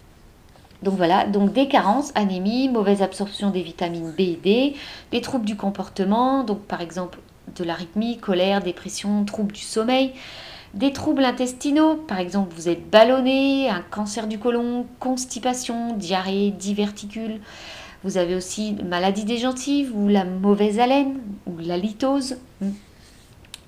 Donc 0.83 0.95
voilà, 0.95 1.25
donc 1.25 1.53
des 1.53 1.67
carences, 1.67 2.11
anémie, 2.15 2.69
mauvaise 2.69 3.01
absorption 3.01 3.49
des 3.49 3.63
vitamines 3.63 4.11
B 4.11 4.19
et 4.19 4.39
D, 4.43 4.75
des 5.11 5.21
troubles 5.21 5.45
du 5.45 5.55
comportement, 5.55 6.43
donc 6.43 6.61
par 6.61 6.81
exemple 6.81 7.19
de 7.55 7.63
l'arythmie, 7.63 8.17
colère, 8.17 8.61
dépression, 8.61 9.23
troubles 9.25 9.53
du 9.53 9.61
sommeil, 9.61 10.13
des 10.73 10.91
troubles 10.91 11.23
intestinaux, 11.23 11.95
par 11.95 12.19
exemple 12.19 12.53
vous 12.55 12.67
êtes 12.67 12.89
ballonné, 12.89 13.69
un 13.69 13.81
cancer 13.81 14.27
du 14.27 14.37
côlon, 14.39 14.85
constipation, 14.99 15.93
diarrhée, 15.93 16.51
diverticules. 16.51 17.39
Vous 18.03 18.17
avez 18.17 18.35
aussi 18.35 18.75
maladie 18.83 19.23
des 19.23 19.37
gencives 19.37 19.95
ou 19.95 20.07
la 20.07 20.25
mauvaise 20.25 20.79
haleine 20.79 21.17
ou 21.47 21.57
la 21.59 21.77
litose. 21.77 22.37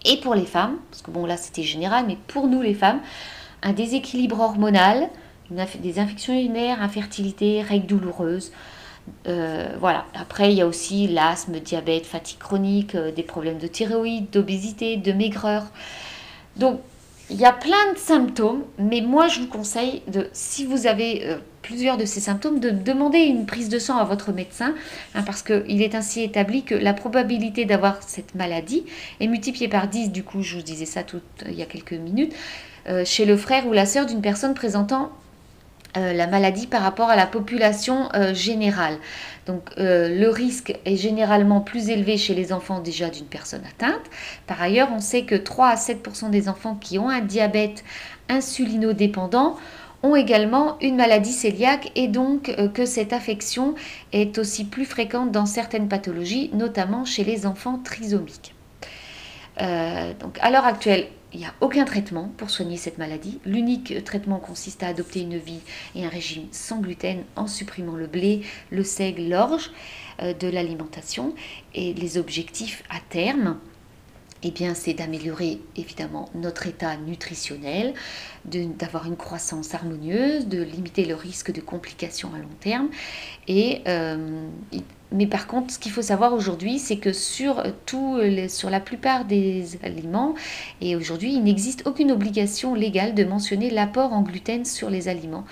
Et 0.05 0.17
pour 0.17 0.35
les 0.35 0.45
femmes, 0.45 0.77
parce 0.91 1.01
que 1.01 1.11
bon 1.11 1.25
là 1.25 1.37
c'était 1.37 1.63
général, 1.63 2.05
mais 2.07 2.17
pour 2.27 2.47
nous 2.47 2.61
les 2.61 2.73
femmes, 2.73 2.99
un 3.63 3.73
déséquilibre 3.73 4.39
hormonal, 4.39 5.09
des 5.49 5.99
infections 5.99 6.33
urinaires, 6.33 6.81
infertilité, 6.81 7.61
règles 7.61 7.87
douloureuses, 7.87 8.51
euh, 9.27 9.75
voilà. 9.79 10.05
Après, 10.13 10.51
il 10.51 10.57
y 10.57 10.61
a 10.61 10.67
aussi 10.67 11.07
l'asthme, 11.07 11.59
diabète, 11.59 12.05
fatigue 12.05 12.39
chronique, 12.39 12.95
euh, 12.95 13.11
des 13.11 13.23
problèmes 13.23 13.57
de 13.57 13.67
thyroïde, 13.67 14.29
d'obésité, 14.29 14.97
de 14.97 15.11
maigreur. 15.11 15.65
Donc, 16.55 16.79
il 17.29 17.35
y 17.35 17.45
a 17.45 17.51
plein 17.51 17.93
de 17.93 17.97
symptômes, 17.97 18.63
mais 18.79 19.01
moi, 19.01 19.27
je 19.27 19.41
vous 19.41 19.47
conseille, 19.47 20.01
de, 20.07 20.29
si 20.31 20.65
vous 20.65 20.87
avez 20.87 21.25
euh, 21.25 21.37
plusieurs 21.61 21.97
de 21.97 22.05
ces 22.05 22.21
symptômes, 22.21 22.61
de 22.61 22.69
demander 22.69 23.19
une 23.19 23.45
prise 23.45 23.67
de 23.67 23.79
sang 23.79 23.97
à 23.97 24.05
votre 24.05 24.31
médecin, 24.31 24.73
hein, 25.13 25.23
parce 25.23 25.43
qu'il 25.43 25.81
est 25.81 25.93
ainsi 25.93 26.23
établi 26.23 26.63
que 26.63 26.75
la 26.75 26.93
probabilité 26.93 27.65
d'avoir 27.65 28.01
cette 28.01 28.33
maladie 28.33 28.85
est 29.19 29.27
multipliée 29.27 29.67
par 29.67 29.89
10, 29.89 30.11
du 30.11 30.23
coup, 30.23 30.41
je 30.41 30.55
vous 30.55 30.61
disais 30.61 30.85
ça 30.85 31.03
tout, 31.03 31.19
il 31.45 31.55
y 31.55 31.61
a 31.61 31.65
quelques 31.65 31.93
minutes, 31.93 32.33
chez 33.03 33.25
le 33.25 33.35
frère 33.35 33.67
ou 33.67 33.73
la 33.73 33.85
sœur 33.85 34.05
d'une 34.05 34.21
personne 34.21 34.53
présentant 34.53 35.11
euh, 35.97 36.13
la 36.13 36.27
maladie 36.27 36.67
par 36.67 36.81
rapport 36.81 37.09
à 37.09 37.15
la 37.15 37.25
population 37.25 38.09
euh, 38.13 38.33
générale. 38.33 38.97
Donc 39.47 39.63
euh, 39.77 40.09
le 40.09 40.29
risque 40.29 40.77
est 40.85 40.95
généralement 40.95 41.59
plus 41.59 41.89
élevé 41.89 42.17
chez 42.17 42.35
les 42.35 42.53
enfants 42.53 42.81
déjà 42.81 43.09
d'une 43.09 43.25
personne 43.25 43.63
atteinte. 43.67 44.03
Par 44.45 44.61
ailleurs, 44.61 44.89
on 44.93 44.99
sait 44.99 45.23
que 45.23 45.33
3 45.35 45.67
à 45.67 45.75
7% 45.75 46.29
des 46.29 46.49
enfants 46.49 46.75
qui 46.75 46.99
ont 46.99 47.09
un 47.09 47.21
diabète 47.21 47.83
insulinodépendant 48.29 49.55
ont 50.03 50.15
également 50.15 50.77
une 50.81 50.97
maladie 50.97 51.35
cœliaque 51.35 51.91
et 51.95 52.07
donc 52.07 52.55
que 52.73 52.85
cette 52.85 53.13
affection 53.13 53.73
est 54.13 54.37
aussi 54.37 54.65
plus 54.65 54.85
fréquente 54.85 55.31
dans 55.31 55.47
certaines 55.47 55.87
pathologies, 55.87 56.51
notamment 56.53 57.03
chez 57.03 57.23
les 57.23 57.47
enfants 57.47 57.79
trisomiques. 57.83 58.53
donc 59.57 60.37
à 60.39 60.51
l'heure 60.51 60.65
actuelle, 60.65 61.07
il 61.33 61.39
n'y 61.39 61.45
a 61.45 61.53
aucun 61.61 61.85
traitement 61.85 62.31
pour 62.37 62.49
soigner 62.49 62.77
cette 62.77 62.97
maladie. 62.97 63.39
L'unique 63.45 64.03
traitement 64.03 64.39
consiste 64.39 64.83
à 64.83 64.87
adopter 64.87 65.21
une 65.21 65.37
vie 65.37 65.59
et 65.95 66.05
un 66.05 66.09
régime 66.09 66.47
sans 66.51 66.79
gluten 66.79 67.23
en 67.35 67.47
supprimant 67.47 67.95
le 67.95 68.07
blé, 68.07 68.41
le 68.71 68.83
seigle, 68.83 69.29
l'orge 69.29 69.71
euh, 70.21 70.33
de 70.33 70.47
l'alimentation. 70.47 71.35
Et 71.73 71.93
les 71.93 72.17
objectifs 72.17 72.83
à 72.89 72.99
terme, 73.09 73.59
eh 74.43 74.51
bien, 74.51 74.73
c'est 74.73 74.93
d'améliorer 74.93 75.59
évidemment 75.75 76.29
notre 76.35 76.67
état 76.67 76.95
nutritionnel, 76.95 77.93
d'avoir 78.45 79.05
une 79.07 79.17
croissance 79.17 79.73
harmonieuse, 79.73 80.47
de 80.47 80.61
limiter 80.61 81.05
le 81.05 81.15
risque 81.15 81.51
de 81.51 81.59
complications 81.59 82.33
à 82.33 82.37
long 82.37 82.47
terme 82.59 82.89
et 83.47 83.81
euh, 83.87 84.47
mais 85.11 85.27
par 85.27 85.47
contre, 85.47 85.73
ce 85.73 85.79
qu'il 85.79 85.91
faut 85.91 86.01
savoir 86.01 86.33
aujourd'hui, 86.33 86.79
c'est 86.79 86.97
que 86.97 87.13
sur, 87.13 87.63
la 88.69 88.79
plupart 88.79 89.25
des 89.25 89.77
aliments, 89.83 90.35
et 90.81 90.95
aujourd'hui, 90.95 91.33
il 91.33 91.43
n'existe 91.43 91.87
aucune 91.87 92.11
obligation 92.11 92.73
légale 92.73 93.15
de 93.15 93.23
mentionner 93.23 93.69
l'apport 93.69 94.11
en 94.11 94.21
gluten 94.21 94.65
sur 94.65 94.89
les 94.89 95.07
aliments. 95.07 95.45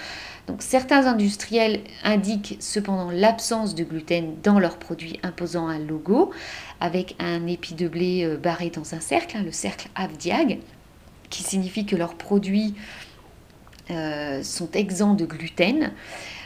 Donc 0.48 0.62
certains 0.62 1.08
industriels 1.08 1.80
indiquent 2.04 2.58
cependant 2.60 3.10
l'absence 3.10 3.74
de 3.74 3.84
gluten 3.84 4.36
dans 4.44 4.60
leurs 4.60 4.78
produits 4.78 5.20
imposant 5.24 5.68
un 5.68 5.80
logo 5.80 6.32
avec 6.80 7.16
un 7.20 7.48
épi 7.48 7.74
de 7.74 7.88
blé 7.88 8.24
euh, 8.24 8.38
barré 8.38 8.70
dans 8.70 8.94
un 8.94 9.00
cercle, 9.00 9.38
hein, 9.38 9.44
le 9.44 9.52
cercle 9.52 9.88
Avdiag, 9.96 10.60
qui 11.30 11.42
signifie 11.42 11.86
que 11.86 11.96
leurs 11.96 12.16
produits 12.16 12.76
euh, 13.90 14.44
sont 14.44 14.70
exempts 14.72 15.14
de 15.16 15.26
gluten. 15.26 15.92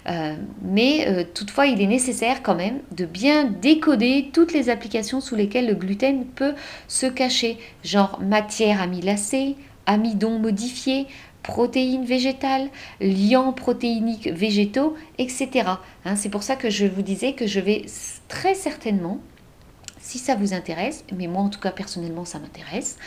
Euh, 0.10 0.36
mais 0.62 1.08
euh, 1.08 1.24
toutefois, 1.34 1.68
il 1.68 1.82
est 1.82 1.88
nécessaire 1.88 2.42
quand 2.42 2.56
même 2.56 2.80
de 2.92 3.06
bien 3.06 3.46
décoder 3.46 4.30
toutes 4.34 4.54
les 4.54 4.70
applications 4.70 5.22
sous 5.22 5.36
lesquelles 5.36 5.68
le 5.68 5.76
gluten 5.76 6.26
peut 6.26 6.56
se 6.88 7.06
cacher, 7.06 7.58
genre 7.84 8.20
matière 8.22 8.82
amylacée, 8.82 9.56
amidon 9.86 10.40
modifié, 10.40 11.06
protéines 11.44 12.06
végétales, 12.06 12.70
liants 13.02 13.54
protéiniques 13.54 14.28
végétaux, 14.28 14.96
etc. 15.18 15.50
Hein, 16.06 16.16
c'est 16.16 16.30
pour 16.30 16.44
ça 16.44 16.56
que 16.56 16.70
je 16.70 16.86
vous 16.86 17.02
disais 17.02 17.34
que 17.34 17.48
je 17.48 17.60
vais 17.60 17.86
très 18.28 18.56
certainement, 18.56 19.20
si 20.00 20.18
ça 20.18 20.36
vous 20.36 20.54
intéresse, 20.54 21.06
mais 21.16 21.28
moi 21.28 21.44
en 21.44 21.50
tout 21.50 21.60
cas 21.60 21.72
personnellement 21.72 22.26
ça 22.26 22.40
m'intéresse, 22.40 22.98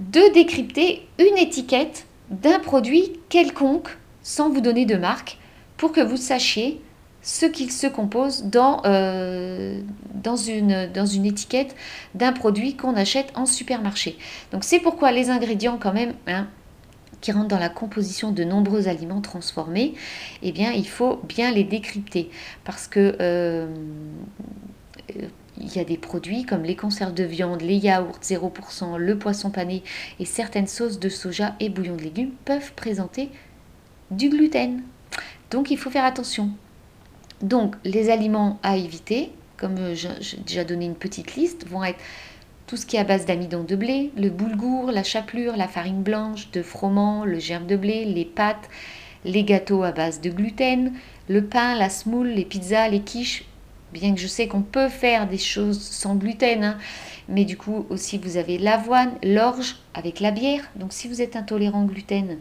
de 0.00 0.32
décrypter 0.32 1.06
une 1.18 1.38
étiquette 1.38 2.06
d'un 2.30 2.58
produit 2.58 3.12
quelconque 3.28 3.96
sans 4.22 4.50
vous 4.50 4.60
donner 4.60 4.86
de 4.86 4.96
marque 4.96 5.38
pour 5.82 5.90
que 5.90 6.00
vous 6.00 6.16
sachiez 6.16 6.80
ce 7.22 7.44
qu'il 7.44 7.72
se 7.72 7.88
compose 7.88 8.44
dans, 8.44 8.82
euh, 8.84 9.80
dans, 10.14 10.36
une, 10.36 10.88
dans 10.94 11.06
une 11.06 11.26
étiquette 11.26 11.74
d'un 12.14 12.32
produit 12.32 12.76
qu'on 12.76 12.94
achète 12.94 13.32
en 13.34 13.46
supermarché. 13.46 14.16
Donc 14.52 14.62
c'est 14.62 14.78
pourquoi 14.78 15.10
les 15.10 15.28
ingrédients 15.28 15.78
quand 15.80 15.92
même 15.92 16.14
hein, 16.28 16.46
qui 17.20 17.32
rentrent 17.32 17.48
dans 17.48 17.58
la 17.58 17.68
composition 17.68 18.30
de 18.30 18.44
nombreux 18.44 18.86
aliments 18.86 19.20
transformés, 19.20 19.94
eh 20.44 20.52
bien 20.52 20.70
il 20.70 20.86
faut 20.86 21.20
bien 21.28 21.50
les 21.50 21.64
décrypter 21.64 22.30
parce 22.62 22.86
que 22.86 23.16
euh, 23.20 23.66
il 25.58 25.74
y 25.74 25.80
a 25.80 25.84
des 25.84 25.98
produits 25.98 26.44
comme 26.44 26.62
les 26.62 26.76
conserves 26.76 27.12
de 27.12 27.24
viande, 27.24 27.60
les 27.60 27.74
yaourts 27.74 28.20
0%, 28.22 28.98
le 28.98 29.18
poisson 29.18 29.50
pané 29.50 29.82
et 30.20 30.26
certaines 30.26 30.68
sauces 30.68 31.00
de 31.00 31.08
soja 31.08 31.56
et 31.58 31.70
bouillons 31.70 31.96
de 31.96 32.02
légumes 32.02 32.34
peuvent 32.44 32.72
présenter 32.74 33.30
du 34.12 34.28
gluten. 34.28 34.82
Donc 35.52 35.70
il 35.70 35.76
faut 35.76 35.90
faire 35.90 36.04
attention. 36.04 36.50
Donc 37.42 37.76
les 37.84 38.08
aliments 38.08 38.58
à 38.62 38.76
éviter, 38.76 39.30
comme 39.58 39.76
euh, 39.76 39.94
j'ai 39.94 40.38
déjà 40.38 40.64
donné 40.64 40.86
une 40.86 40.94
petite 40.94 41.36
liste, 41.36 41.68
vont 41.68 41.84
être 41.84 42.00
tout 42.66 42.78
ce 42.78 42.86
qui 42.86 42.96
est 42.96 43.00
à 43.00 43.04
base 43.04 43.26
d'amidon 43.26 43.62
de 43.62 43.76
blé, 43.76 44.12
le 44.16 44.30
boulgour, 44.30 44.90
la 44.90 45.02
chapelure, 45.02 45.56
la 45.58 45.68
farine 45.68 46.02
blanche, 46.02 46.50
de 46.52 46.62
froment, 46.62 47.26
le 47.26 47.38
germe 47.38 47.66
de 47.66 47.76
blé, 47.76 48.06
les 48.06 48.24
pâtes, 48.24 48.70
les 49.26 49.44
gâteaux 49.44 49.82
à 49.82 49.92
base 49.92 50.22
de 50.22 50.30
gluten, 50.30 50.94
le 51.28 51.44
pain, 51.44 51.76
la 51.76 51.90
semoule, 51.90 52.28
les 52.28 52.46
pizzas, 52.46 52.88
les 52.88 53.00
quiches. 53.00 53.44
Bien 53.92 54.14
que 54.14 54.20
je 54.20 54.26
sais 54.26 54.48
qu'on 54.48 54.62
peut 54.62 54.88
faire 54.88 55.28
des 55.28 55.36
choses 55.36 55.82
sans 55.82 56.14
gluten, 56.14 56.64
hein, 56.64 56.78
mais 57.28 57.44
du 57.44 57.58
coup 57.58 57.84
aussi 57.90 58.16
vous 58.16 58.38
avez 58.38 58.56
l'avoine, 58.56 59.12
l'orge 59.22 59.76
avec 59.92 60.20
la 60.20 60.30
bière. 60.30 60.62
Donc 60.76 60.94
si 60.94 61.08
vous 61.08 61.20
êtes 61.20 61.36
intolérant 61.36 61.82
au 61.82 61.86
gluten, 61.86 62.38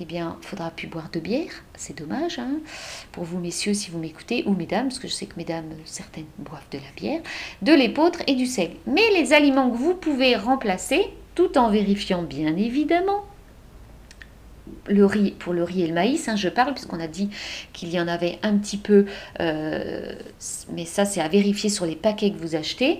eh 0.00 0.04
bien, 0.04 0.36
faudra 0.42 0.70
plus 0.70 0.86
boire 0.86 1.10
de 1.12 1.20
bière. 1.20 1.50
C'est 1.74 1.96
dommage 1.96 2.38
hein, 2.38 2.58
pour 3.12 3.24
vous, 3.24 3.38
messieurs, 3.38 3.74
si 3.74 3.90
vous 3.90 3.98
m'écoutez, 3.98 4.44
ou 4.46 4.54
mesdames, 4.54 4.88
parce 4.88 4.98
que 4.98 5.08
je 5.08 5.12
sais 5.12 5.26
que 5.26 5.36
mesdames, 5.36 5.66
certaines 5.84 6.26
boivent 6.38 6.68
de 6.70 6.78
la 6.78 6.92
bière, 6.96 7.20
de 7.62 7.72
l'épeautre 7.72 8.20
et 8.26 8.34
du 8.34 8.46
sel. 8.46 8.70
Mais 8.86 9.10
les 9.12 9.32
aliments 9.32 9.70
que 9.70 9.76
vous 9.76 9.94
pouvez 9.94 10.36
remplacer, 10.36 11.06
tout 11.34 11.58
en 11.58 11.70
vérifiant 11.70 12.22
bien 12.22 12.56
évidemment 12.56 13.24
le 14.86 15.04
riz, 15.06 15.32
pour 15.32 15.52
le 15.52 15.62
riz 15.62 15.82
et 15.82 15.86
le 15.86 15.94
maïs, 15.94 16.28
hein, 16.28 16.36
je 16.36 16.48
parle, 16.48 16.74
puisqu'on 16.74 17.00
a 17.00 17.06
dit 17.06 17.30
qu'il 17.72 17.90
y 17.90 18.00
en 18.00 18.08
avait 18.08 18.38
un 18.42 18.56
petit 18.58 18.76
peu, 18.76 19.06
euh, 19.40 20.12
mais 20.72 20.84
ça 20.84 21.04
c'est 21.04 21.20
à 21.20 21.28
vérifier 21.28 21.70
sur 21.70 21.86
les 21.86 21.96
paquets 21.96 22.30
que 22.30 22.38
vous 22.38 22.54
achetez. 22.54 22.98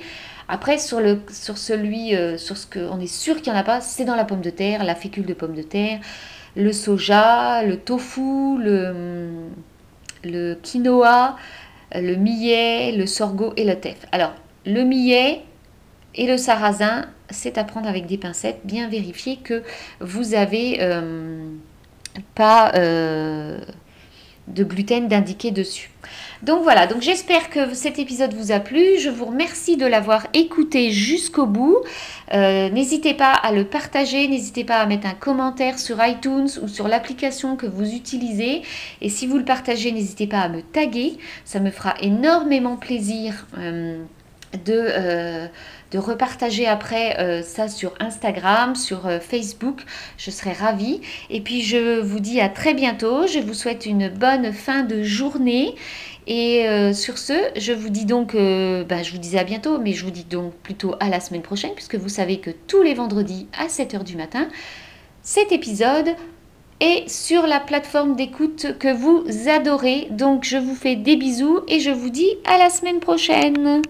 Après, 0.48 0.78
sur 0.78 0.98
celui, 1.28 2.16
euh, 2.16 2.38
sur 2.38 2.56
ce 2.56 2.66
qu'on 2.66 2.98
est 3.00 3.06
sûr 3.06 3.42
qu'il 3.42 3.52
n'y 3.52 3.58
en 3.58 3.60
a 3.60 3.64
pas, 3.64 3.82
c'est 3.82 4.06
dans 4.06 4.16
la 4.16 4.24
pomme 4.24 4.40
de 4.40 4.50
terre, 4.50 4.82
la 4.82 4.94
fécule 4.94 5.26
de 5.26 5.34
pomme 5.34 5.54
de 5.54 5.62
terre, 5.62 6.00
le 6.56 6.72
soja, 6.72 7.62
le 7.62 7.76
tofu, 7.76 8.58
le, 8.58 10.54
quinoa, 10.62 11.36
le 11.94 12.14
millet, 12.16 12.92
le 12.92 13.06
sorgho 13.06 13.52
et 13.56 13.64
le 13.64 13.76
teff. 13.76 14.06
Alors, 14.12 14.34
le 14.66 14.82
millet 14.82 15.42
et 16.14 16.26
le 16.26 16.36
sarrasin, 16.36 17.06
c'est 17.30 17.58
à 17.58 17.64
prendre 17.64 17.88
avec 17.88 18.06
des 18.06 18.18
pincettes, 18.18 18.60
bien 18.64 18.88
vérifier 18.88 19.36
que 19.36 19.62
vous 20.00 20.34
avez 20.34 20.78
euh, 20.80 21.48
pas 22.34 22.72
euh, 22.74 23.58
de 24.48 24.64
gluten 24.64 25.08
d'indiqué 25.08 25.50
dessus. 25.50 25.90
Donc 26.42 26.62
voilà, 26.62 26.86
donc 26.86 27.02
j'espère 27.02 27.50
que 27.50 27.74
cet 27.74 27.98
épisode 27.98 28.32
vous 28.34 28.52
a 28.52 28.60
plu. 28.60 28.98
Je 28.98 29.10
vous 29.10 29.24
remercie 29.24 29.76
de 29.76 29.86
l'avoir 29.86 30.26
écouté 30.34 30.92
jusqu'au 30.92 31.46
bout. 31.46 31.78
Euh, 32.32 32.70
n'hésitez 32.70 33.14
pas 33.14 33.32
à 33.32 33.50
le 33.50 33.64
partager, 33.64 34.28
n'hésitez 34.28 34.64
pas 34.64 34.76
à 34.76 34.86
mettre 34.86 35.06
un 35.06 35.14
commentaire 35.14 35.78
sur 35.78 36.04
iTunes 36.04 36.48
ou 36.62 36.68
sur 36.68 36.86
l'application 36.86 37.56
que 37.56 37.66
vous 37.66 37.92
utilisez. 37.92 38.62
Et 39.00 39.08
si 39.08 39.26
vous 39.26 39.38
le 39.38 39.44
partagez, 39.44 39.90
n'hésitez 39.90 40.28
pas 40.28 40.40
à 40.40 40.48
me 40.48 40.62
taguer. 40.62 41.18
Ça 41.44 41.58
me 41.58 41.70
fera 41.70 41.94
énormément 42.00 42.76
plaisir 42.76 43.46
de, 44.52 44.72
euh, 44.72 45.46
de 45.90 45.98
repartager 45.98 46.66
après 46.66 47.18
euh, 47.18 47.42
ça 47.42 47.68
sur 47.68 47.94
Instagram, 48.00 48.74
sur 48.76 49.06
euh, 49.06 49.20
Facebook. 49.20 49.82
Je 50.16 50.30
serai 50.30 50.52
ravie. 50.52 51.00
Et 51.30 51.40
puis 51.40 51.62
je 51.62 52.00
vous 52.00 52.20
dis 52.20 52.40
à 52.40 52.48
très 52.48 52.74
bientôt. 52.74 53.26
Je 53.26 53.40
vous 53.40 53.54
souhaite 53.54 53.86
une 53.86 54.08
bonne 54.08 54.52
fin 54.52 54.82
de 54.82 55.02
journée. 55.02 55.74
Et 56.30 56.92
sur 56.92 57.16
ce, 57.16 57.32
je 57.56 57.72
vous 57.72 57.88
dis 57.88 58.04
donc, 58.04 58.34
bah, 58.34 59.02
je 59.02 59.12
vous 59.12 59.18
disais 59.18 59.38
à 59.38 59.44
bientôt, 59.44 59.78
mais 59.78 59.94
je 59.94 60.04
vous 60.04 60.10
dis 60.10 60.24
donc 60.24 60.52
plutôt 60.52 60.94
à 61.00 61.08
la 61.08 61.20
semaine 61.20 61.40
prochaine, 61.40 61.72
puisque 61.74 61.94
vous 61.94 62.10
savez 62.10 62.38
que 62.38 62.50
tous 62.66 62.82
les 62.82 62.92
vendredis 62.92 63.46
à 63.58 63.68
7h 63.68 64.04
du 64.04 64.14
matin, 64.14 64.48
cet 65.22 65.52
épisode 65.52 66.10
est 66.80 67.08
sur 67.08 67.46
la 67.46 67.60
plateforme 67.60 68.14
d'écoute 68.14 68.78
que 68.78 68.94
vous 68.94 69.24
adorez. 69.48 70.08
Donc 70.10 70.44
je 70.44 70.58
vous 70.58 70.74
fais 70.74 70.96
des 70.96 71.16
bisous 71.16 71.60
et 71.66 71.80
je 71.80 71.90
vous 71.90 72.10
dis 72.10 72.36
à 72.44 72.58
la 72.58 72.68
semaine 72.68 73.00
prochaine. 73.00 73.82